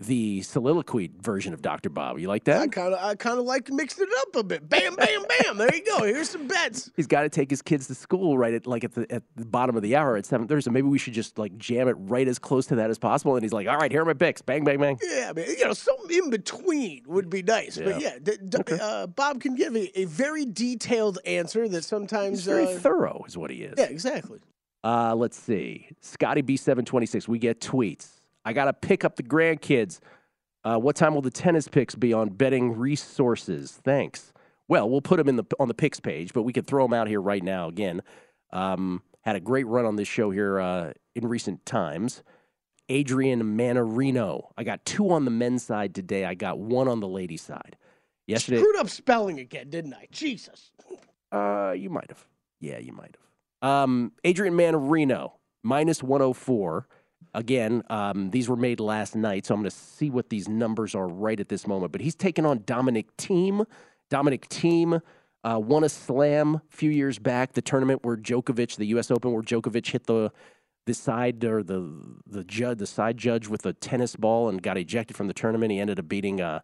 [0.00, 1.90] the soliloquy version of Dr.
[1.90, 2.18] Bob.
[2.18, 2.60] You like that?
[2.62, 4.66] I kind of I kind of like mixed it up a bit.
[4.68, 5.58] Bam, bam, bam.
[5.58, 6.04] There you go.
[6.04, 6.90] Here's some bets.
[6.96, 9.44] He's got to take his kids to school right at like at the at the
[9.44, 10.62] bottom of the hour at seven thirty.
[10.62, 13.34] So maybe we should just like jam it right as close to that as possible.
[13.36, 14.40] And he's like, "All right, here are my picks.
[14.40, 17.76] Bang, bang, bang." Yeah, I mean, you know, something in between would be nice.
[17.76, 17.84] Yeah.
[17.84, 22.38] But yeah, d- d- uh, Bob can give a, a very detailed answer that sometimes
[22.38, 23.74] He's very uh, thorough, is what he is.
[23.76, 24.38] Yeah, exactly.
[24.82, 25.88] Uh, let's see.
[26.00, 28.19] Scotty B726, we get tweets.
[28.44, 30.00] I got to pick up the grandkids.
[30.64, 33.80] Uh, what time will the tennis picks be on betting resources?
[33.82, 34.32] Thanks.
[34.68, 36.92] Well, we'll put them in the on the picks page, but we could throw them
[36.92, 38.02] out here right now again.
[38.52, 42.22] Um, had a great run on this show here uh, in recent times.
[42.88, 44.48] Adrian Manarino.
[44.56, 46.24] I got two on the men's side today.
[46.24, 47.76] I got one on the ladies' side.
[48.26, 50.06] Yesterday, Screwed up spelling again, didn't I?
[50.10, 50.70] Jesus.
[51.32, 52.24] uh, you might have.
[52.60, 53.68] Yeah, you might have.
[53.68, 56.86] Um, Adrian Manarino, minus 104.
[57.32, 60.94] Again, um, these were made last night, so I'm going to see what these numbers
[60.94, 61.92] are right at this moment.
[61.92, 63.66] But he's taking on Dominic Thiem.
[64.08, 65.00] Dominic Thiem
[65.44, 69.10] uh, won a slam a few years back, the tournament where Djokovic, the U.S.
[69.10, 70.32] Open, where Djokovic hit the
[70.86, 74.76] the side or the the judge, the side judge with a tennis ball and got
[74.76, 75.70] ejected from the tournament.
[75.72, 76.60] He ended up beating uh,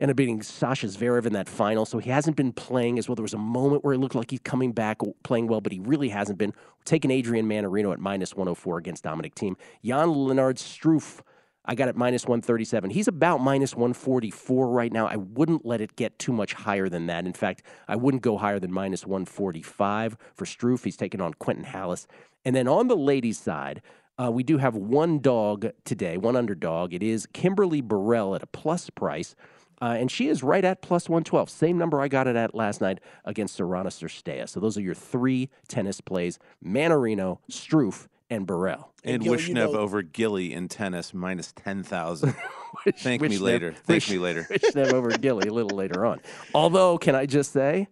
[0.00, 1.86] ended up beating Sasha Zverev in that final.
[1.86, 3.16] So he hasn't been playing as well.
[3.16, 5.78] There was a moment where it looked like he's coming back playing well, but he
[5.78, 6.50] really hasn't been.
[6.50, 9.54] We're taking Adrian Mannarino at minus 104 against Dominic Thiem.
[9.84, 11.20] Jan Lennard Struff,
[11.64, 12.90] I got at minus 137.
[12.90, 15.06] He's about minus 144 right now.
[15.06, 17.26] I wouldn't let it get too much higher than that.
[17.26, 20.84] In fact, I wouldn't go higher than minus 145 for Struff.
[20.84, 22.06] He's taking on Quentin Halys.
[22.44, 23.82] And then on the ladies' side,
[24.18, 26.94] uh, we do have one dog today, one underdog.
[26.94, 29.34] It is Kimberly Birrell at a plus price.
[29.80, 31.50] Uh, and she is right at plus 112.
[31.50, 34.48] Same number I got it at last night against Sorana Cirstea.
[34.48, 38.88] So those are your three tennis plays Mannarino, Struff, and Birrell.
[39.04, 42.34] And Gil, you Wishnev know- over Gilly in tennis minus 10,000.
[42.98, 43.72] Thank me Wishnev- later.
[43.72, 44.46] Thank Wish- me later.
[44.50, 46.20] Wishnev over Gilly a little later on.
[46.54, 47.88] Although, can I just say,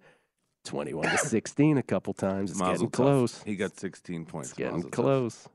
[0.64, 2.50] 21 to 16 a couple times.
[2.52, 2.92] It's Mazel getting tov.
[2.92, 3.42] close.
[3.44, 4.48] He got 16 points.
[4.50, 4.94] It's getting Mazel tov.
[4.94, 5.48] close.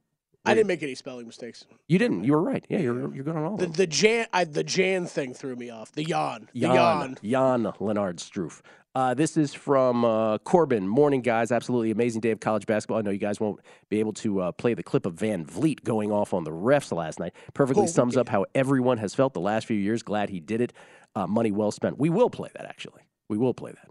[0.46, 1.66] I didn't make any spelling mistakes.
[1.88, 2.24] You didn't.
[2.24, 2.66] You were right.
[2.70, 3.74] Yeah, you're, you're good on all of The them.
[3.74, 5.92] the Jan I, the Jan thing threw me off.
[5.92, 6.50] The yawn.
[6.54, 7.18] The yawn.
[7.22, 8.62] Jan, Jan Lennard Struff.
[8.96, 10.88] Uh, this is from uh, Corbin.
[10.88, 11.52] Morning, guys.
[11.52, 12.98] Absolutely amazing day of college basketball.
[12.98, 16.12] I know you guys won't be able to uh, play the clip of VanVleet going
[16.12, 17.34] off on the refs last night.
[17.54, 20.02] Perfectly Oh, sums up how everyone has felt the last few years.
[20.02, 20.74] Glad he did it.
[21.16, 22.00] Uh, money well spent.
[22.00, 23.04] We will play that, actually.
[23.30, 23.90] We will play that.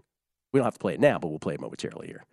[0.51, 2.25] We don't have to play it now, but we'll play it momentarily here.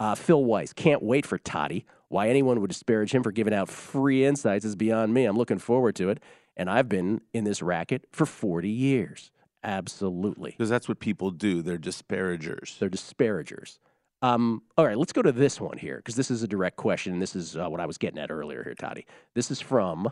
[0.00, 1.84] Uh, Phil Weiss, can't wait for Toddy.
[2.14, 5.24] Why anyone would disparage him for giving out free insights is beyond me.
[5.24, 6.22] I'm looking forward to it.
[6.56, 9.32] And I've been in this racket for 40 years.
[9.64, 10.52] Absolutely.
[10.52, 11.60] Because that's what people do.
[11.60, 12.76] They're disparagers.
[12.78, 13.80] They're disparagers.
[14.22, 17.14] Um, all right, let's go to this one here because this is a direct question.
[17.14, 19.06] And this is uh, what I was getting at earlier here, Toddy.
[19.34, 20.08] This is from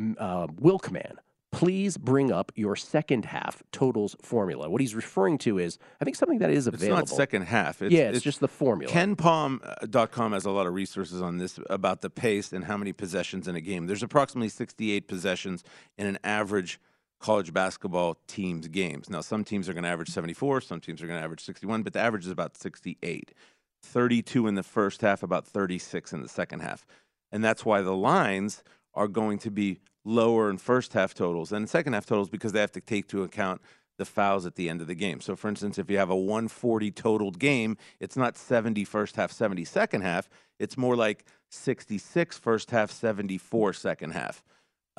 [0.00, 1.16] mm, uh, Wilkman.
[1.52, 4.68] Please bring up your second half totals formula.
[4.68, 7.02] What he's referring to is, I think, something that is available.
[7.02, 7.80] It's not second half.
[7.80, 8.92] It's, yeah, it's, just the formula.
[8.92, 13.48] KenPom.com has a lot of resources on this about the pace and how many possessions
[13.48, 13.86] in a game.
[13.86, 15.64] There's approximately 68 possessions
[15.96, 16.78] in an average
[17.20, 19.08] college basketball team's games.
[19.08, 21.82] Now, some teams are going to average 74, some teams are going to average 61,
[21.82, 23.32] but the average is about 68.
[23.82, 26.84] 32 in the first half, about 36 in the second half.
[27.32, 28.62] And that's why the lines
[28.96, 32.60] are going to be lower in first half totals and second half totals because they
[32.60, 33.60] have to take into account
[33.98, 35.20] the fouls at the end of the game.
[35.20, 39.32] So, for instance, if you have a 140 totaled game, it's not 70 first half,
[39.32, 40.28] 70 second half.
[40.58, 44.42] It's more like 66 first half, 74 second half.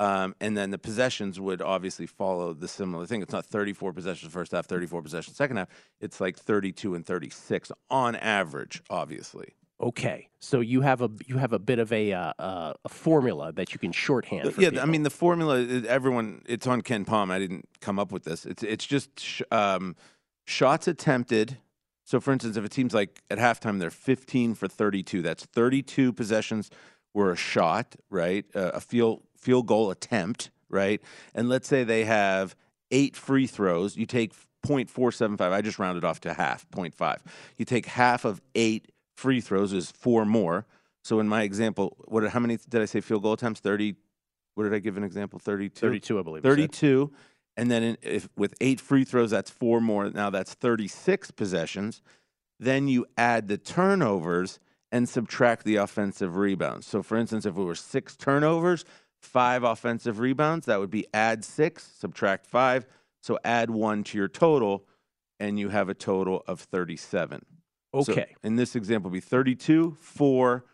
[0.00, 3.20] Um, and then the possessions would obviously follow the similar thing.
[3.20, 5.68] It's not 34 possessions first half, 34 possessions second half.
[6.00, 9.54] It's like 32 and 36 on average, obviously.
[9.80, 13.52] Okay, so you have a you have a bit of a uh, uh, a formula
[13.52, 14.52] that you can shorthand.
[14.52, 14.82] For yeah, people.
[14.82, 15.60] I mean the formula.
[15.86, 17.30] Everyone, it's on KenPom.
[17.30, 18.44] I didn't come up with this.
[18.44, 19.94] It's it's just sh- um,
[20.46, 21.58] shots attempted.
[22.04, 25.20] So, for instance, if a team's like at halftime, they're 15 for 32.
[25.22, 26.70] That's 32 possessions
[27.14, 28.46] were a shot, right?
[28.54, 31.00] Uh, a field field goal attempt, right?
[31.34, 32.56] And let's say they have
[32.90, 33.96] eight free throws.
[33.96, 34.32] You take
[34.66, 35.40] 0.475.
[35.52, 37.18] I just rounded off to half, 0.5.
[37.56, 40.66] You take half of eight free throws is four more.
[41.02, 42.28] So in my example, what?
[42.30, 43.60] How many did I say field goal attempts?
[43.60, 43.96] 30.
[44.54, 45.38] What did I give an example?
[45.38, 45.80] 32.
[45.80, 46.42] 32, I believe.
[46.42, 47.12] 32
[47.58, 52.00] and then in, if with eight free throws that's four more now that's 36 possessions
[52.58, 54.58] then you add the turnovers
[54.90, 58.84] and subtract the offensive rebounds so for instance if it were six turnovers
[59.20, 62.86] five offensive rebounds that would be add six subtract five
[63.20, 64.86] so add one to your total
[65.40, 66.60] and you have a total of
[67.92, 68.34] 37 So Okay.
[68.42, 70.64] in this example it'd be 32 4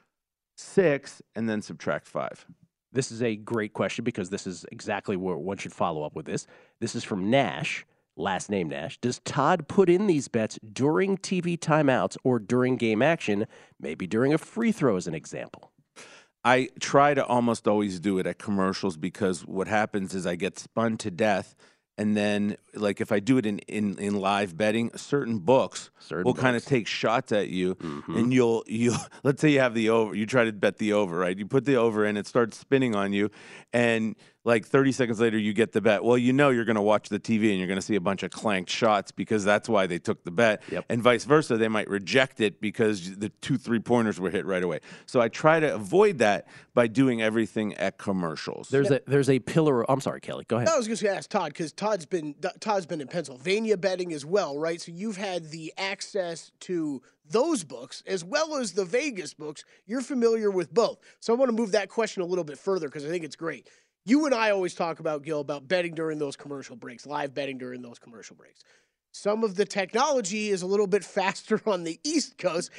[0.56, 2.46] 6 and then subtract five
[2.92, 6.26] This is a great question because this is exactly where one should follow up with
[6.26, 6.46] this.
[6.80, 7.84] This is from Nash,
[8.16, 8.98] last name Nash.
[9.00, 13.46] Does Todd put in these bets during TV timeouts or during game action,
[13.80, 15.72] maybe during a free throw as an example?
[16.44, 20.56] I try to almost always do it at commercials because what happens is I get
[20.58, 21.56] spun to death.
[21.96, 26.24] And then, like if I do it in, in, in live betting, certain books Certain
[26.24, 28.16] will kind of take shots at you, Mhm.
[28.18, 31.16] and you'll you let's say you have the over, you try to bet the over,
[31.16, 31.38] right?
[31.38, 33.30] You put the over, and it starts spinning on you,
[33.72, 36.04] and like 30 seconds later, you get the bet.
[36.04, 38.00] Well, you know you're going to watch the TV and you're going to see a
[38.00, 41.56] bunch of clanked shots because that's why they took the bet, and vice versa.
[41.56, 44.80] They might reject it because the two three pointers were hit right away.
[45.06, 48.68] So I try to avoid that by doing everything at commercials.
[48.68, 49.90] There's a there's a pillar.
[49.90, 50.44] I'm sorry, Kelley.
[50.46, 50.66] Go ahead.
[50.66, 53.76] No, I was just going to ask Todd because Todd's been Todd's been in Pennsylvania
[53.76, 54.80] betting as well, right?
[54.80, 59.64] So you've had the access to those books as well as the Vegas books.
[59.86, 60.98] You're familiar with both.
[61.20, 63.36] So I want to move that question a little bit further because I think it's
[63.36, 63.68] great.
[64.06, 67.56] You and I always talk about Gil about betting during those commercial breaks, live betting
[67.56, 68.62] during those commercial breaks.
[69.12, 72.70] Some of the technology is a little bit faster on the East Coast.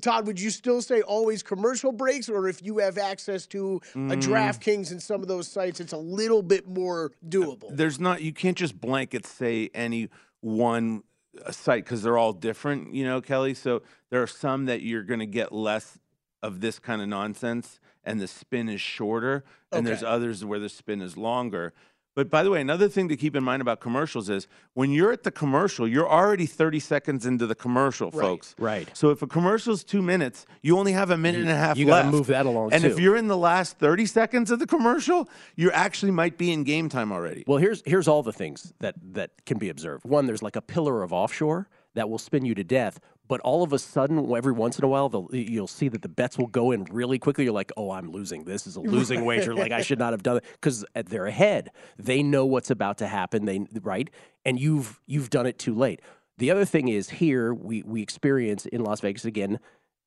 [0.00, 3.98] Todd, would you still say always commercial breaks, or if you have access to a
[3.98, 4.22] Mm.
[4.22, 7.76] DraftKings and some of those sites, it's a little bit more doable?
[7.76, 10.08] there's not you can't just blanket say any
[10.40, 11.04] one
[11.46, 15.04] uh, site because they're all different you know Kelley so there are some that you're
[15.04, 15.98] going to get less
[16.42, 20.68] of this kind of nonsense and the spin is shorter and there's others where the
[20.68, 21.72] spin is longer
[22.14, 25.12] but by the way another thing to keep in mind about commercials is when you're
[25.12, 28.20] at the commercial you're already 30 seconds into the commercial Right.
[28.20, 28.88] folks Right.
[28.92, 31.76] so if a commercial is two minutes you only have a minute and a half
[31.78, 34.66] you gotta move that along, and if you're in the last 30 seconds of the
[34.66, 38.72] commercial you actually might be in game time already Well, here's here's all the things
[38.80, 40.04] that that can be observed.
[40.04, 42.98] One, there's like a pillar of offshore that will spin you to death,
[43.32, 46.36] but all of a sudden, every once in a while, you'll see that the bets
[46.36, 47.44] will go in really quickly.
[47.44, 48.44] You're like, "Oh, I'm losing.
[48.44, 49.54] This is a losing wager.
[49.54, 51.70] Like I should not have done it." Because they're ahead.
[51.96, 53.46] They know what's about to happen.
[53.46, 54.10] They right,
[54.44, 56.00] and you've you've done it too late.
[56.36, 59.58] The other thing is here we we experience in Las Vegas again,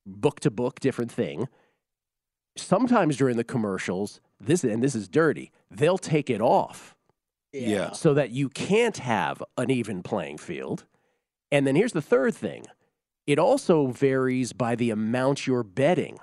[0.05, 1.47] book to book, different thing
[2.57, 5.51] sometimes during the commercials, this and this is dirty.
[5.71, 6.95] They'll take it off.
[7.51, 7.91] Yeah.
[7.91, 10.85] So that you can't have an even playing field.
[11.51, 12.65] And then here's the third thing.
[13.27, 16.19] It also varies by the amount you're betting.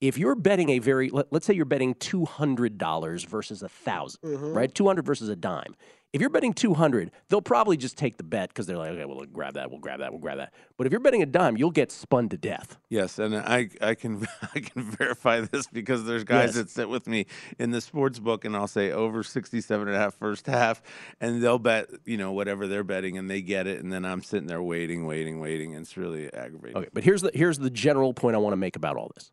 [0.00, 4.54] If you're betting a very let, us say you're betting $200 versus a 1000, Mhm.
[4.54, 4.74] right?
[4.74, 5.74] 200 versus a dime.
[6.12, 9.16] If you're betting 200, they'll probably just take the bet because they're like, okay, well,
[9.16, 10.54] we'll grab that, we'll grab that, we'll grab that.
[10.78, 12.78] But if you're betting a dime, you'll get spun to death.
[12.88, 16.54] Yes, and I I can I can verify this because there's guys Yes.
[16.54, 17.26] that sit with me
[17.58, 20.80] in the sports book and I'll say over 67 and a half first half
[21.20, 24.22] and they'll bet, you know, whatever they're betting and they get it and then I'm
[24.22, 26.76] sitting there waiting, waiting, waiting and it's really aggravating.
[26.78, 29.32] Okay, but here's the here's the general point I want to make about all this.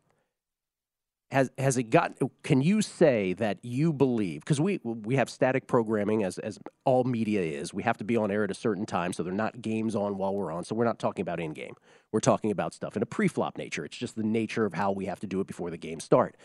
[1.34, 2.16] Has has it got?
[2.44, 4.42] Can you say that you believe?
[4.42, 7.74] Because we we have static programming as as all media is.
[7.74, 10.16] We have to be on air at a certain time, so they're not games on
[10.16, 10.62] while we're on.
[10.62, 11.74] So we're not talking about in game.
[12.12, 13.84] We're talking about stuff in a pre-flop nature.
[13.84, 16.36] It's just the nature of how we have to do it before the games start.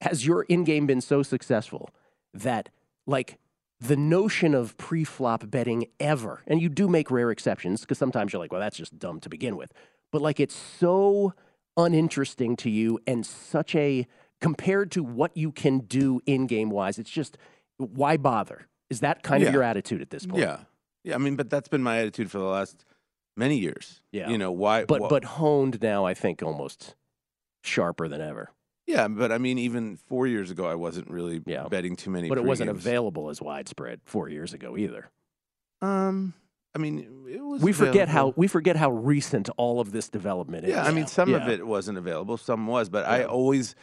[0.00, 1.90] Has your in game been so successful
[2.32, 2.70] that
[3.06, 3.38] like
[3.78, 8.40] the notion of pre-flop betting ever, and you do make rare exceptions because sometimes you're
[8.40, 9.70] like, well, that's just dumb to begin with.
[10.10, 11.34] But like it's so
[11.76, 14.06] uninteresting to you and such a
[14.40, 17.36] compared to what you can do in game wise, it's just
[17.76, 18.66] why bother?
[18.90, 19.48] Is that kind Yeah.
[19.48, 20.40] of your attitude at this point?
[20.42, 20.60] Yeah.
[21.04, 22.84] Yeah, I mean, but that's been my attitude for the last
[23.36, 24.02] many years.
[24.12, 24.28] Yeah.
[24.30, 26.94] You know, why But but honed now, I think almost
[27.64, 28.50] sharper than ever.
[28.86, 31.68] Yeah, but I mean even 4 years ago I wasn't really yeah.
[31.68, 35.10] betting too many But it wasn't available as widespread four years ago either.
[35.80, 36.34] Um
[36.74, 40.64] I mean, it was We forget how we forget how recent all of this development
[40.64, 40.70] is.
[40.70, 43.74] Yeah, I mean, some of it wasn't available, some was, but I always,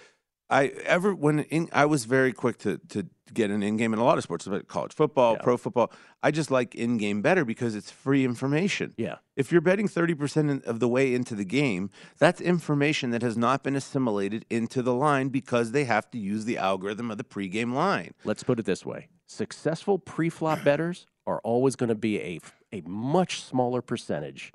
[0.49, 3.99] I ever when in, I was very quick to to get an in game in
[3.99, 5.91] a lot of sports, like college football, pro football.
[6.23, 8.95] I just like in game better because it's free information.
[8.97, 9.17] Yeah.
[9.35, 13.37] If you're betting thirty percent of the way into the game, that's information that has
[13.37, 17.23] not been assimilated into the line because they have to use the algorithm of the
[17.23, 18.15] pregame line.
[18.23, 22.39] Let's put it this way: successful pre-flop bettors are always going to be a
[22.71, 24.51] a much smaller percentage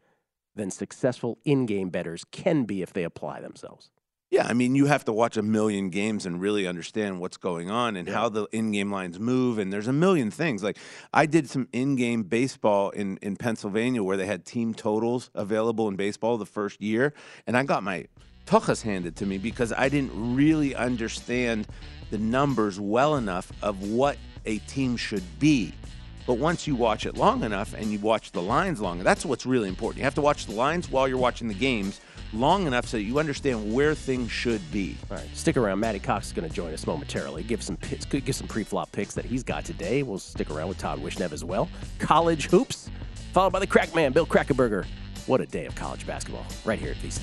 [0.55, 3.91] than successful in-game bettors can be if they apply themselves.
[4.31, 7.71] Yeah, I mean, you have to watch a million games and really understand what's going
[7.71, 9.59] on and how the in-game lines move.
[9.59, 10.61] And there's a million things.
[10.61, 10.77] Like
[11.13, 15.95] I did some in-game baseball in in Pennsylvania where they had team totals available in
[15.95, 17.15] baseball the first year,
[17.47, 18.09] and I got my
[18.45, 21.69] tuchas handed to me because I didn't really understand
[22.11, 25.73] the numbers well enough of what a team should be.
[26.27, 29.45] But once you watch it long enough and you watch the lines long, that's what's
[29.45, 29.99] really important.
[29.99, 32.01] You have to watch the lines while you're watching the games
[32.33, 34.97] long enough so that you understand where things should be.
[35.11, 35.81] All right, stick around.
[35.81, 37.43] Matty Cox is going to join us momentarily.
[37.43, 40.03] Give some picks, give some pre-flop picks that he's got today.
[40.03, 41.69] We'll stick around with Todd Wishnev as well.
[41.99, 42.91] College hoops,
[43.33, 44.87] followed by the crack man, Bill Krackomberger.
[45.27, 47.23] What a day of college basketball, right here at VSIN.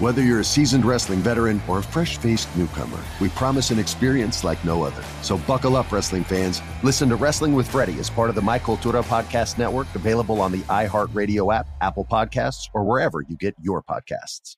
[0.00, 4.42] Whether you're a seasoned wrestling veteran or a fresh faced newcomer, we promise an experience
[4.42, 5.04] like no other.
[5.22, 6.60] So buckle up, wrestling fans.
[6.82, 10.50] Listen to Wrestling with Freddie as part of the My Cultura Podcast Network, available on
[10.50, 14.56] the iHeartRadio app, Apple Podcasts, or wherever you get your podcasts.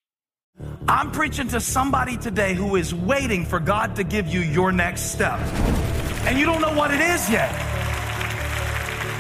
[0.88, 5.12] I'm preaching to somebody today who is waiting for God to give you your next
[5.12, 5.38] step.
[6.24, 7.52] And you don't know what it is yet.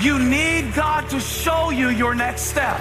[0.00, 2.80] You need God to show you your next step.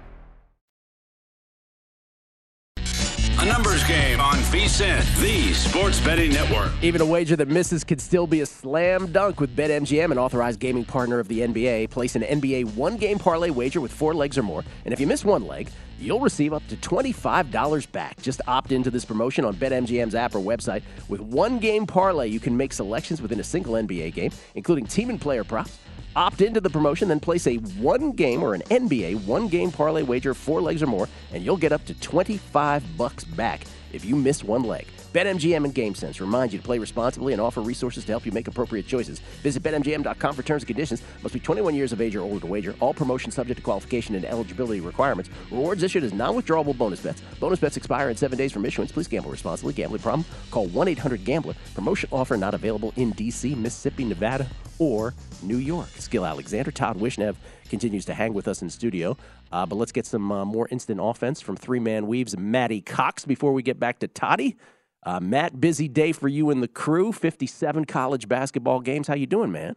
[3.41, 6.71] A numbers game on VSIN, the sports betting network.
[6.83, 10.59] Even a wager that misses could still be a slam dunk with BetMGM, an authorized
[10.59, 11.89] gaming partner of the NBA.
[11.89, 14.63] Place an NBA one game parlay wager with four legs or more.
[14.85, 18.21] And if you miss one leg, you'll receive up to $25 back.
[18.21, 20.83] Just opt into this promotion on BetMGM's app or website.
[21.09, 25.09] With one game parlay, you can make selections within a single NBA game, including team
[25.09, 25.79] and player props.
[26.15, 30.03] Opt into the promotion, then place a one game or an NBA one game parlay
[30.03, 33.61] wager, four legs or more, and you'll get up to 25 bucks back
[33.93, 34.87] if you miss one leg.
[35.13, 38.47] BetMGM and GameSense remind you to play responsibly and offer resources to help you make
[38.47, 39.19] appropriate choices.
[39.43, 41.03] Visit BetMGM.com for terms and conditions.
[41.21, 42.75] Must be 21 years of age or older to wager.
[42.79, 45.29] All promotions subject to qualification and eligibility requirements.
[45.51, 47.21] Rewards issued as non-withdrawable bonus bets.
[47.41, 48.91] Bonus bets expire in seven days from issuance.
[48.91, 49.73] Please gamble responsibly.
[49.73, 50.25] Gambling problem?
[50.49, 51.55] Call 1-800-GAMBLER.
[51.75, 54.47] Promotion offer not available in D.C., Mississippi, Nevada,
[54.79, 55.89] or New York.
[56.09, 57.35] Gill Alexander, Todd Wishnev
[57.69, 59.17] continues to hang with us in studio.
[59.51, 63.25] Uh, but let's get some uh, more instant offense from three man weaves, Matty Cox,
[63.25, 64.57] before we get back to Toddy.
[65.03, 67.11] Uh, Matt, busy day for you and the crew.
[67.11, 69.07] Fifty-seven college basketball games.
[69.07, 69.75] How you doing, man?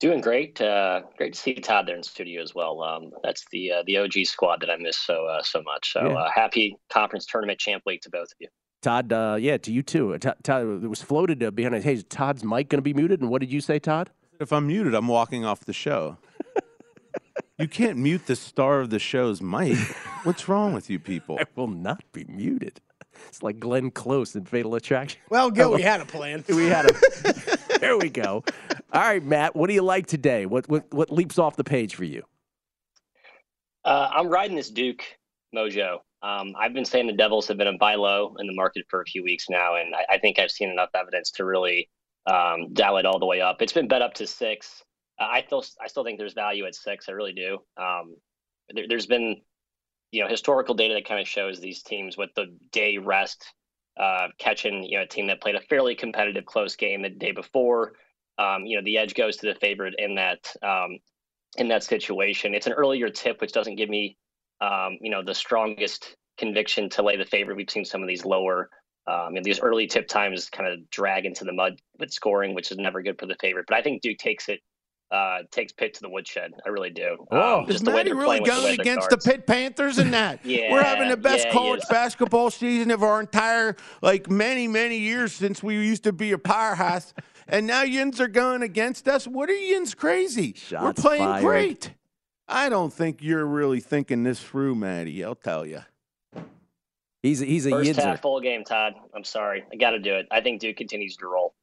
[0.00, 0.60] Doing great.
[0.60, 2.82] Uh, great to see Todd there in studio as well.
[2.82, 5.92] Um, that's the uh, the OG squad that I miss so uh, so much.
[5.92, 6.14] So Yeah.
[6.14, 8.48] uh, happy conference tournament champ week to both of you.
[8.80, 10.16] Todd, uh, yeah, to you too.
[10.18, 11.74] Todd, Todd it was floated uh, behind.
[11.74, 11.84] Us.
[11.84, 13.20] Hey, is Todd's mic going to be muted?
[13.20, 14.10] And what did you say, Todd?
[14.40, 16.16] If I'm muted, I'm walking off the show.
[17.58, 19.78] you can't mute the star of the show's mic.
[20.24, 21.38] What's wrong with you people?
[21.40, 22.80] I will not be muted.
[23.28, 25.20] It's like Glenn Close in Fatal Attraction.
[25.30, 26.44] Well, Gil, we had a plan.
[26.48, 27.78] we had a.
[27.78, 28.44] there we go.
[28.92, 29.56] All right, Matt.
[29.56, 30.46] What do you like today?
[30.46, 32.22] What what what leaps off the page for you?
[33.84, 35.02] Uh, I'm riding this Duke
[35.54, 35.98] mojo.
[36.22, 39.00] Um, I've been saying the Devils have been a buy low in the market for
[39.00, 41.90] a few weeks now, and I, I think I've seen enough evidence to really
[42.26, 43.60] um, dial it all the way up.
[43.60, 44.82] It's been bet up to six.
[45.20, 47.08] Uh, I still I still think there's value at six.
[47.08, 47.58] I really do.
[47.76, 48.16] Um,
[48.70, 49.42] there, there's been
[50.12, 53.44] you know historical data that kind of shows these teams with the day rest
[54.00, 57.32] uh, catching you know a team that played a fairly competitive close game the day
[57.32, 57.94] before.
[58.38, 60.98] Um, you know the edge goes to the favorite in that um,
[61.56, 62.54] in that situation.
[62.54, 64.16] It's an earlier tip, which doesn't give me
[64.60, 67.56] um, you know the strongest conviction to lay the favorite.
[67.56, 68.70] We've seen some of these lower.
[69.04, 72.70] Um, and these early tip times kind of drag into the mud with scoring, which
[72.70, 73.64] is never good for the favorite.
[73.66, 74.60] But I think Duke takes it,
[75.12, 76.52] uh, takes Pitt to the woodshed.
[76.66, 77.24] I really do.
[77.30, 79.10] Um, is just the way Matty they're really playing with the way going the against
[79.10, 79.26] the cards.
[79.26, 80.40] Pitt Panthers in that?
[80.44, 81.86] Yeah, We're having the best yeah, college is.
[81.90, 86.38] basketball season of our entire, like, many, many years since we used to be a
[86.38, 87.12] powerhouse.
[87.46, 89.26] and now Yins are going against us.
[89.28, 90.56] What are Yins crazy?
[90.72, 91.42] We're playing fired.
[91.44, 91.92] great.
[92.48, 95.22] I don't think you're really thinking this through, Maddie.
[95.24, 95.82] I'll tell you.
[97.22, 98.02] He's a, he's a First yinzer.
[98.02, 98.94] half full game, Todd.
[99.14, 100.26] I'm sorry, I got to do it.
[100.30, 101.54] I think Duke continues to roll.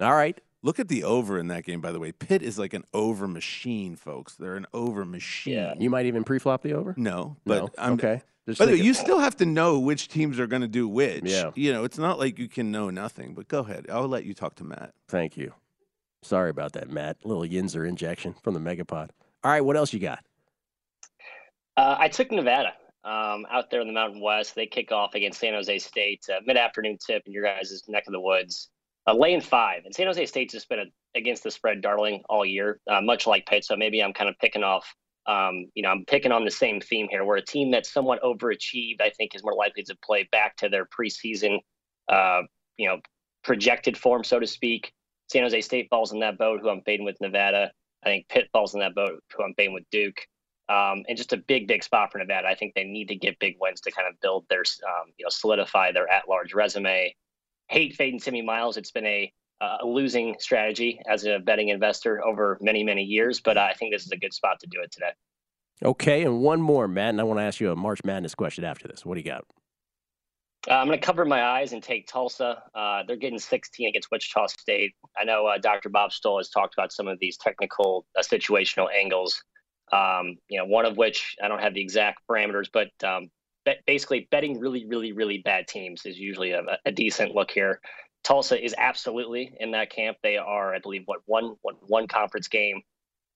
[0.00, 0.38] All right.
[0.64, 2.12] Look at the over in that game, by the way.
[2.12, 4.36] Pitt is like an over machine, folks.
[4.36, 5.54] They're an over machine.
[5.54, 5.74] Yeah.
[5.76, 6.94] You might even pre-flop the over.
[6.96, 7.68] No, but No?
[7.78, 8.22] I'm Okay.
[8.46, 10.88] Just By the way, you still have to know which teams are going to do
[10.88, 11.24] which.
[11.24, 11.52] Yeah.
[11.54, 13.34] You know, it's not like you can know nothing.
[13.34, 13.86] But go ahead.
[13.90, 14.92] I'll let you talk to Matt.
[15.08, 15.52] Thank you.
[16.22, 17.18] Sorry about that, Matt.
[17.24, 19.10] A little Yinzer injection from the Megapod.
[19.44, 20.24] All right, what else you got?
[21.76, 22.72] Uh, I took Nevada
[23.04, 24.54] um, out there in the Mountain West.
[24.54, 28.04] They kick off against San Jose State, uh, mid afternoon tip in your guys' neck
[28.06, 28.68] of the woods.
[29.04, 29.84] Uh, laying five.
[29.84, 33.26] And San Jose State's just been a, against the spread darling all year, uh, much
[33.26, 33.64] like Pitt.
[33.64, 34.86] So maybe I'm kind of picking off,
[35.26, 38.22] um, you know, I'm picking on the same theme here where a team that's somewhat
[38.22, 41.58] overachieved, I think, is more likely to play back to their preseason,
[42.08, 42.42] uh,
[42.76, 43.00] you know,
[43.42, 44.92] projected form, so to speak.
[45.32, 47.72] San Jose State falls in that boat, who I'm fading with Nevada.
[48.04, 50.20] I think Pitt falls in that boat, who I'm fading with Duke.
[50.68, 52.46] Um, and just a big, big spot for Nevada.
[52.46, 55.24] I think they need to get big wins to kind of build their, um, you
[55.24, 57.14] know, solidify their at-large resume.
[57.72, 58.76] Hate fading Timmy Miles.
[58.76, 63.40] It's been a, uh, a losing strategy as a betting investor over many, many years,
[63.40, 65.12] but I think this is a good spot to do it today.
[65.82, 68.62] Okay, and one more, Matt, and I want to ask you a March Madness question
[68.62, 69.06] after this.
[69.06, 69.44] What do you got?
[70.68, 72.62] Uh, I'm going to cover my eyes and take Tulsa.
[72.74, 74.92] Uh, they're getting 16 against Wichita State.
[75.18, 75.88] I know uh, Dr.
[75.88, 79.42] Bob Stoll has talked about some of these technical uh, situational angles.
[79.92, 83.30] Um, you know, one of which I don't have the exact parameters, but um,
[83.64, 87.80] bet, basically betting really, really, really bad teams is usually a, a decent look here.
[88.24, 90.16] Tulsa is absolutely in that camp.
[90.22, 92.82] They are, I believe, what one one, one conference game,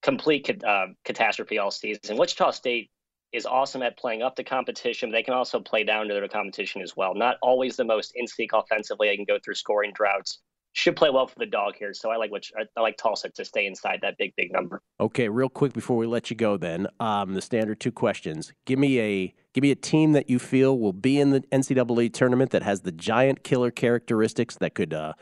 [0.03, 2.17] complete uh, catastrophe all season.
[2.17, 2.91] Wichita State
[3.33, 5.11] is awesome at playing up to competition.
[5.11, 7.15] They can also play down to their competition as well.
[7.15, 9.09] Not always the most in sync offensively.
[9.09, 10.39] They can go through scoring droughts.
[10.77, 11.95] Should play well for the dog here.
[11.95, 14.83] So I like which I like Tulsa to stay inside that big big number.
[15.01, 18.53] Okay, real quick before we let you go, then um, the standard two questions.
[18.67, 22.13] Give me a give me a team that you feel will be in the NCAA
[22.13, 25.15] tournament that has the giant killer characteristics that could uh,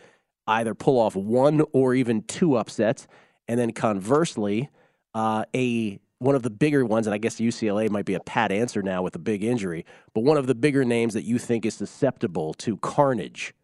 [0.49, 3.07] either pull off one or even two upsets,
[3.47, 4.71] and then conversely,
[5.15, 8.51] uh, a one of the bigger ones, and I guess UCLA might be a pat
[8.51, 11.65] answer now with a big injury, but one of the bigger names that you think
[11.65, 13.55] is susceptible to carnage.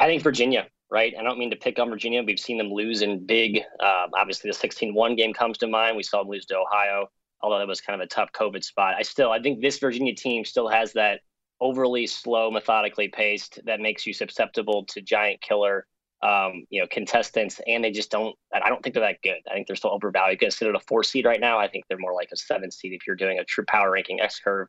[0.00, 1.12] I think Virginia, right?
[1.18, 2.22] I don't mean to pick on Virginia.
[2.22, 3.58] We've seen them lose in big.
[3.80, 5.96] Um, obviously, the 16-1 game comes to mind.
[5.96, 7.08] We saw them lose to Ohio,
[7.42, 8.94] although that was kind of a tough COVID spot.
[8.98, 11.20] I still, I think this Virginia team still has that
[11.60, 15.86] overly slow, methodically paced that makes you susceptible to giant killer,
[16.22, 17.60] um, you know, contestants.
[17.66, 18.34] And they just don't.
[18.54, 19.40] I don't think they're that good.
[19.50, 20.42] I think they're still overvalued.
[20.42, 21.58] At a four seed right now.
[21.58, 24.22] I think they're more like a seven seed if you're doing a true power ranking
[24.22, 24.68] X curve.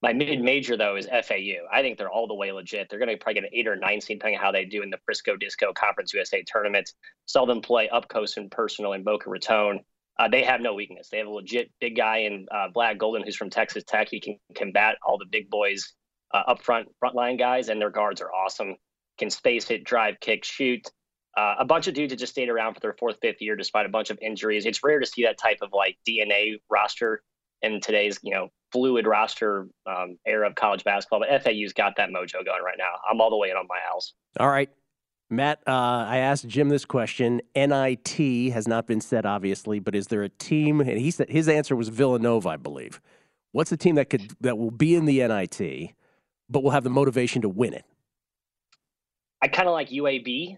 [0.00, 1.66] My mid major though is FAU.
[1.72, 2.88] I think they're all the way legit.
[2.88, 4.82] They're going to probably get an eight or nine seed, depending on how they do
[4.82, 6.92] in the Frisco Disco Conference USA tournament.
[7.26, 9.80] Saw them play up close and personal in Boca Raton.
[10.18, 11.08] Uh, they have no weakness.
[11.10, 14.08] They have a legit big guy in uh, Vlad Goldin who's from Texas Tech.
[14.08, 15.92] He can combat all the big boys
[16.32, 18.76] uh, up front, frontline guys, and their guards are awesome.
[19.18, 20.88] Can space hit, drive, kick, shoot.
[21.36, 23.86] Uh, a bunch of dudes that just stayed around for their fourth, fifth year despite
[23.86, 24.66] a bunch of injuries.
[24.66, 27.22] It's rare to see that type of like DNA roster
[27.62, 31.20] in today's you know fluid roster um, era of college basketball.
[31.20, 32.92] But FAU's got that mojo going right now.
[33.10, 34.12] I'm all the way in on my house.
[34.38, 34.70] All right.
[35.30, 37.42] Matt, uh, I asked Jim this question.
[37.54, 40.80] NIT has not been said, obviously, but is there a team?
[40.80, 43.00] And he said his answer was Villanova, I believe.
[43.52, 45.90] What's the team that could that will be in the NIT,
[46.48, 47.84] but will have the motivation to win it?
[49.42, 50.56] I kind of like UAB.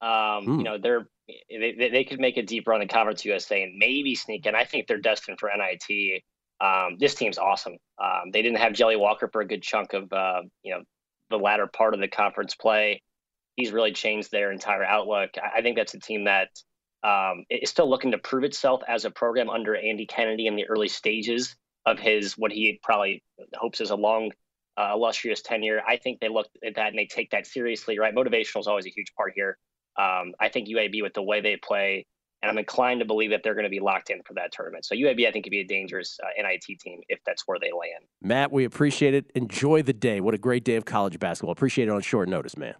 [0.00, 0.58] Um, Hmm.
[0.58, 1.08] You know, they're
[1.48, 4.54] they, they could make a deep run in Conference USA and maybe sneak in.
[4.54, 6.22] I think they're destined for NIT.
[6.60, 7.76] Um, this team's awesome.
[8.02, 10.82] Um, they didn't have Jelly Walker for a good chunk of uh, you know
[11.30, 13.02] the latter part of the conference play.
[13.56, 15.30] He's really changed their entire outlook.
[15.36, 16.48] I, I think that's a team that
[17.04, 20.66] um, is still looking to prove itself as a program under Andy Kennedy in the
[20.66, 21.54] early stages
[21.86, 23.22] of his what he probably
[23.54, 24.32] hopes is a long,
[24.78, 25.82] uh, illustrious tenure.
[25.86, 27.98] I think they look at that and they take that seriously.
[27.98, 29.58] Right, motivational is always a huge part here.
[29.98, 32.06] Um, I think UAB with the way they play,
[32.44, 34.84] and I'm inclined to believe that they're going to be locked in for that tournament.
[34.84, 37.72] So UAB, I think, could be a dangerous uh, NIT team if that's where they
[37.72, 38.04] land.
[38.20, 39.30] Matt, we appreciate it.
[39.34, 40.20] Enjoy the day.
[40.20, 41.52] What a great day of college basketball.
[41.52, 42.74] Appreciate it on short notice, man.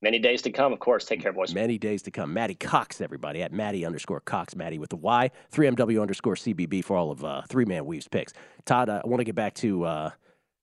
[0.00, 1.06] Many days to come, of course.
[1.06, 1.52] Take care, boys.
[1.52, 2.32] Many days to come.
[2.32, 6.96] Matty Cox, everybody, at Matty underscore Cox, Matty with the Y, 3MW underscore CBB for
[6.96, 8.32] all of uh, Three Man Weaves picks.
[8.64, 10.10] Todd, uh, I want to get back to uh,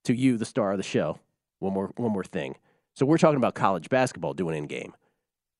[0.04, 1.18] to you, the star of the show.
[1.58, 2.56] One more one more thing.
[2.94, 4.94] So we're talking about college basketball doing in game.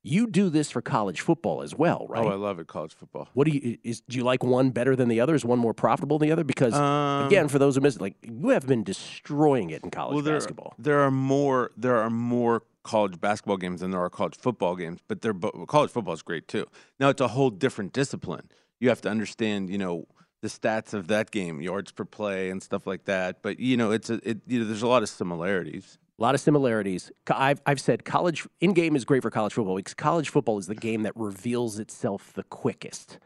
[0.05, 2.25] You do this for college football as well, right?
[2.25, 3.29] Oh, I love it, college football.
[3.35, 4.01] What do you is?
[4.01, 5.35] Do you like one better than the other?
[5.35, 6.43] Is one more profitable than the other?
[6.45, 9.91] Because Um, again, for those who missed, it, like you have been destroying it in
[9.91, 10.75] college well, there, basketball.
[10.79, 11.71] there are more.
[11.77, 15.01] There are more college basketball games than there are college football games.
[15.07, 15.35] But they're
[15.69, 16.67] college football is great too.
[16.99, 18.49] Now it's a whole different discipline.
[18.81, 20.07] You have to understand, you know,
[20.41, 23.41] the stats of that game, yards per play, and stuff like that.
[23.41, 24.15] But you know, it's a.
[24.29, 25.99] It, you know, there's a lot of similarities.
[26.23, 27.11] A lot of similarities.
[27.29, 30.69] I've, I've said college in game is great for college football because college football is
[30.69, 33.19] the game that reveals itself the quickest.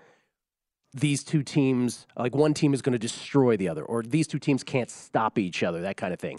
[0.95, 4.39] These two teams, like one team is going to destroy the other, or these two
[4.39, 6.39] teams can't stop each other, that kind of thing.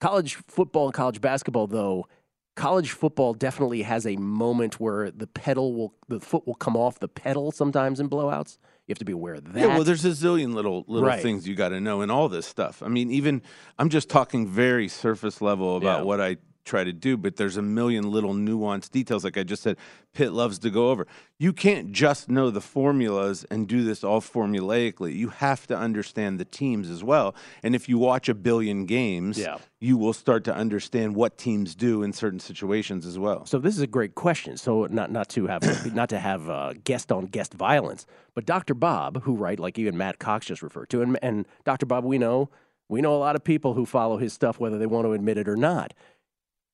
[0.00, 2.06] College football and college basketball, though,
[2.54, 7.00] college football definitely has a moment where the pedal will, the foot will come off
[7.00, 8.56] the pedal sometimes in blowouts.
[8.86, 9.58] You have to be aware of that.
[9.60, 11.20] Yeah, well, there's a zillion little little Right.
[11.20, 12.82] things you got to know in all this stuff.
[12.84, 13.42] I mean, even
[13.80, 16.04] I'm just talking very surface level about Yeah.
[16.04, 19.24] what I try to do, but there's a million little nuanced details.
[19.24, 19.76] Like I just said,
[20.12, 21.06] Pitt loves to go over.
[21.38, 25.14] You can't just know the formulas and do this all formulaically.
[25.14, 27.34] You have to understand the teams as well.
[27.62, 29.58] And if you watch a billion games, Yeah.
[29.80, 33.46] you will start to understand what teams do in certain situations as well.
[33.46, 34.56] So this is a great question.
[34.56, 35.62] So not not to have
[35.94, 38.74] not to have uh, guest on guest violence, but Dr.
[38.74, 41.86] Bob, who right like even Matt Cox just referred to, and, and Dr.
[41.86, 42.50] Bob, we know
[42.88, 45.38] we know a lot of people who follow his stuff, whether they want to admit
[45.38, 45.92] it or not.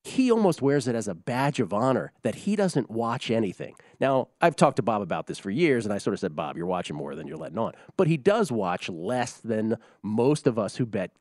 [0.04, 3.76] He almost wears it as a badge of honor that he doesn't watch anything.
[4.00, 6.56] Now, I've talked to Bob about this for years, and I sort of said, Bob,
[6.56, 7.72] you're watching more than you're letting on.
[7.96, 11.12] But he does watch less than most of us who bet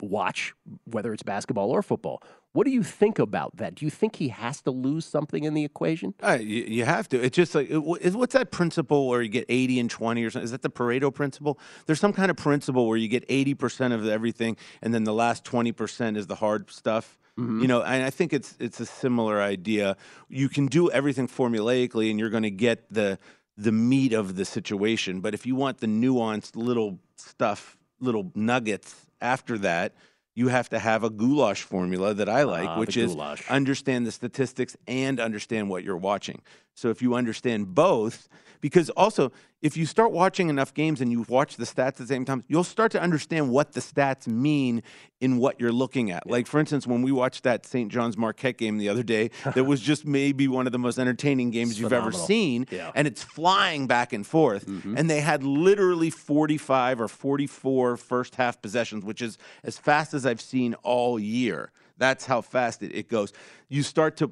[0.00, 0.52] watch,
[0.84, 2.22] whether it's basketball or football.
[2.52, 3.74] What do you think about that?
[3.74, 6.14] Do you think he has to lose something in the equation?
[6.22, 7.22] Uh, you, you have to.
[7.22, 10.44] It's just like, it- what's that principle where you get 80 and 20 or something?
[10.44, 11.58] Is that the Pareto principle?
[11.86, 15.44] There's some kind of principle where you get 80% of everything and then the last
[15.44, 17.18] 20% is the hard stuff.
[17.38, 17.62] Mm-hmm.
[17.62, 19.96] You know, and I think it's it's a similar idea.
[20.28, 23.18] You can do everything formulaically and you're going to get the
[23.56, 28.94] the meat of the situation, but if you want the nuanced little stuff, little nuggets
[29.20, 29.94] after that,
[30.34, 33.50] you have to have a goulash formula that I like, ah, the which is goulash.
[33.50, 36.42] understand the statistics and understand what you're watching.
[36.78, 38.28] So if you understand both,
[38.60, 42.06] because also if you start watching enough games and you watch the stats at the
[42.06, 44.84] same time, you'll start to understand what the stats mean
[45.20, 46.28] in what you're looking at.
[46.30, 47.90] Like for instance, when we watched that St.
[47.90, 51.50] John's Marquette game the other day, that was just maybe one of the most entertaining
[51.50, 52.92] games you've ever seen, Yeah.
[52.94, 54.66] and it's flying back and forth.
[54.66, 54.96] Mm-hmm.
[54.96, 60.24] And they had literally 45 or 44 first half possessions, which is as fast as
[60.24, 61.72] I've seen all year.
[61.96, 63.32] That's how fast it, it goes.
[63.68, 64.30] You start to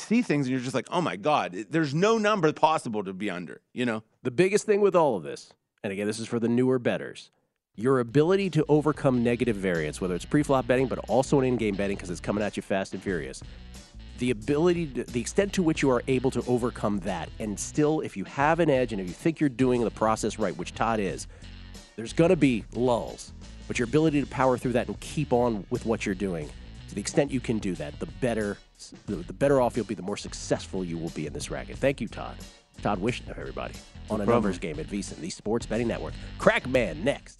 [0.00, 3.30] see things and you're just like, oh my God, there's no number possible to be
[3.30, 4.02] under, you know?
[4.22, 7.30] The biggest thing with all of this, and again, this is for the newer betters,
[7.76, 11.96] your ability to overcome negative variance, whether it's pre-flop betting, but also in in-game betting
[11.96, 13.42] because it's coming at you fast and furious.
[14.18, 18.00] The ability, to, the extent to which you are able to overcome that, and still,
[18.00, 20.74] if you have an edge and if you think you're doing the process right, which
[20.74, 21.26] Todd is,
[21.96, 23.32] there's going to be lulls.
[23.70, 26.50] but your ability to power through that and keep on with what you're doing.
[26.88, 28.58] To the extent you can do that, the better
[29.06, 31.76] the, the better off you'll be, the more successful you will be in this racket.
[31.78, 32.36] Thank you, Todd.
[32.82, 33.74] Todd Wishnev, everybody,
[34.08, 34.44] on No a problem.
[34.44, 36.14] numbers game at VSiN, the Sports Betting Network.
[36.38, 37.38] Crackman next.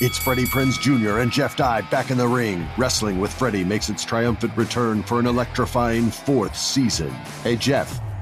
[0.00, 1.18] It's Freddie Prinze Jr.
[1.18, 2.66] and Jeff Dye back in the ring.
[2.78, 7.10] Wrestling with Freddie makes its triumphant return for an electrifying fourth season.
[7.42, 8.00] Hey, Jeff,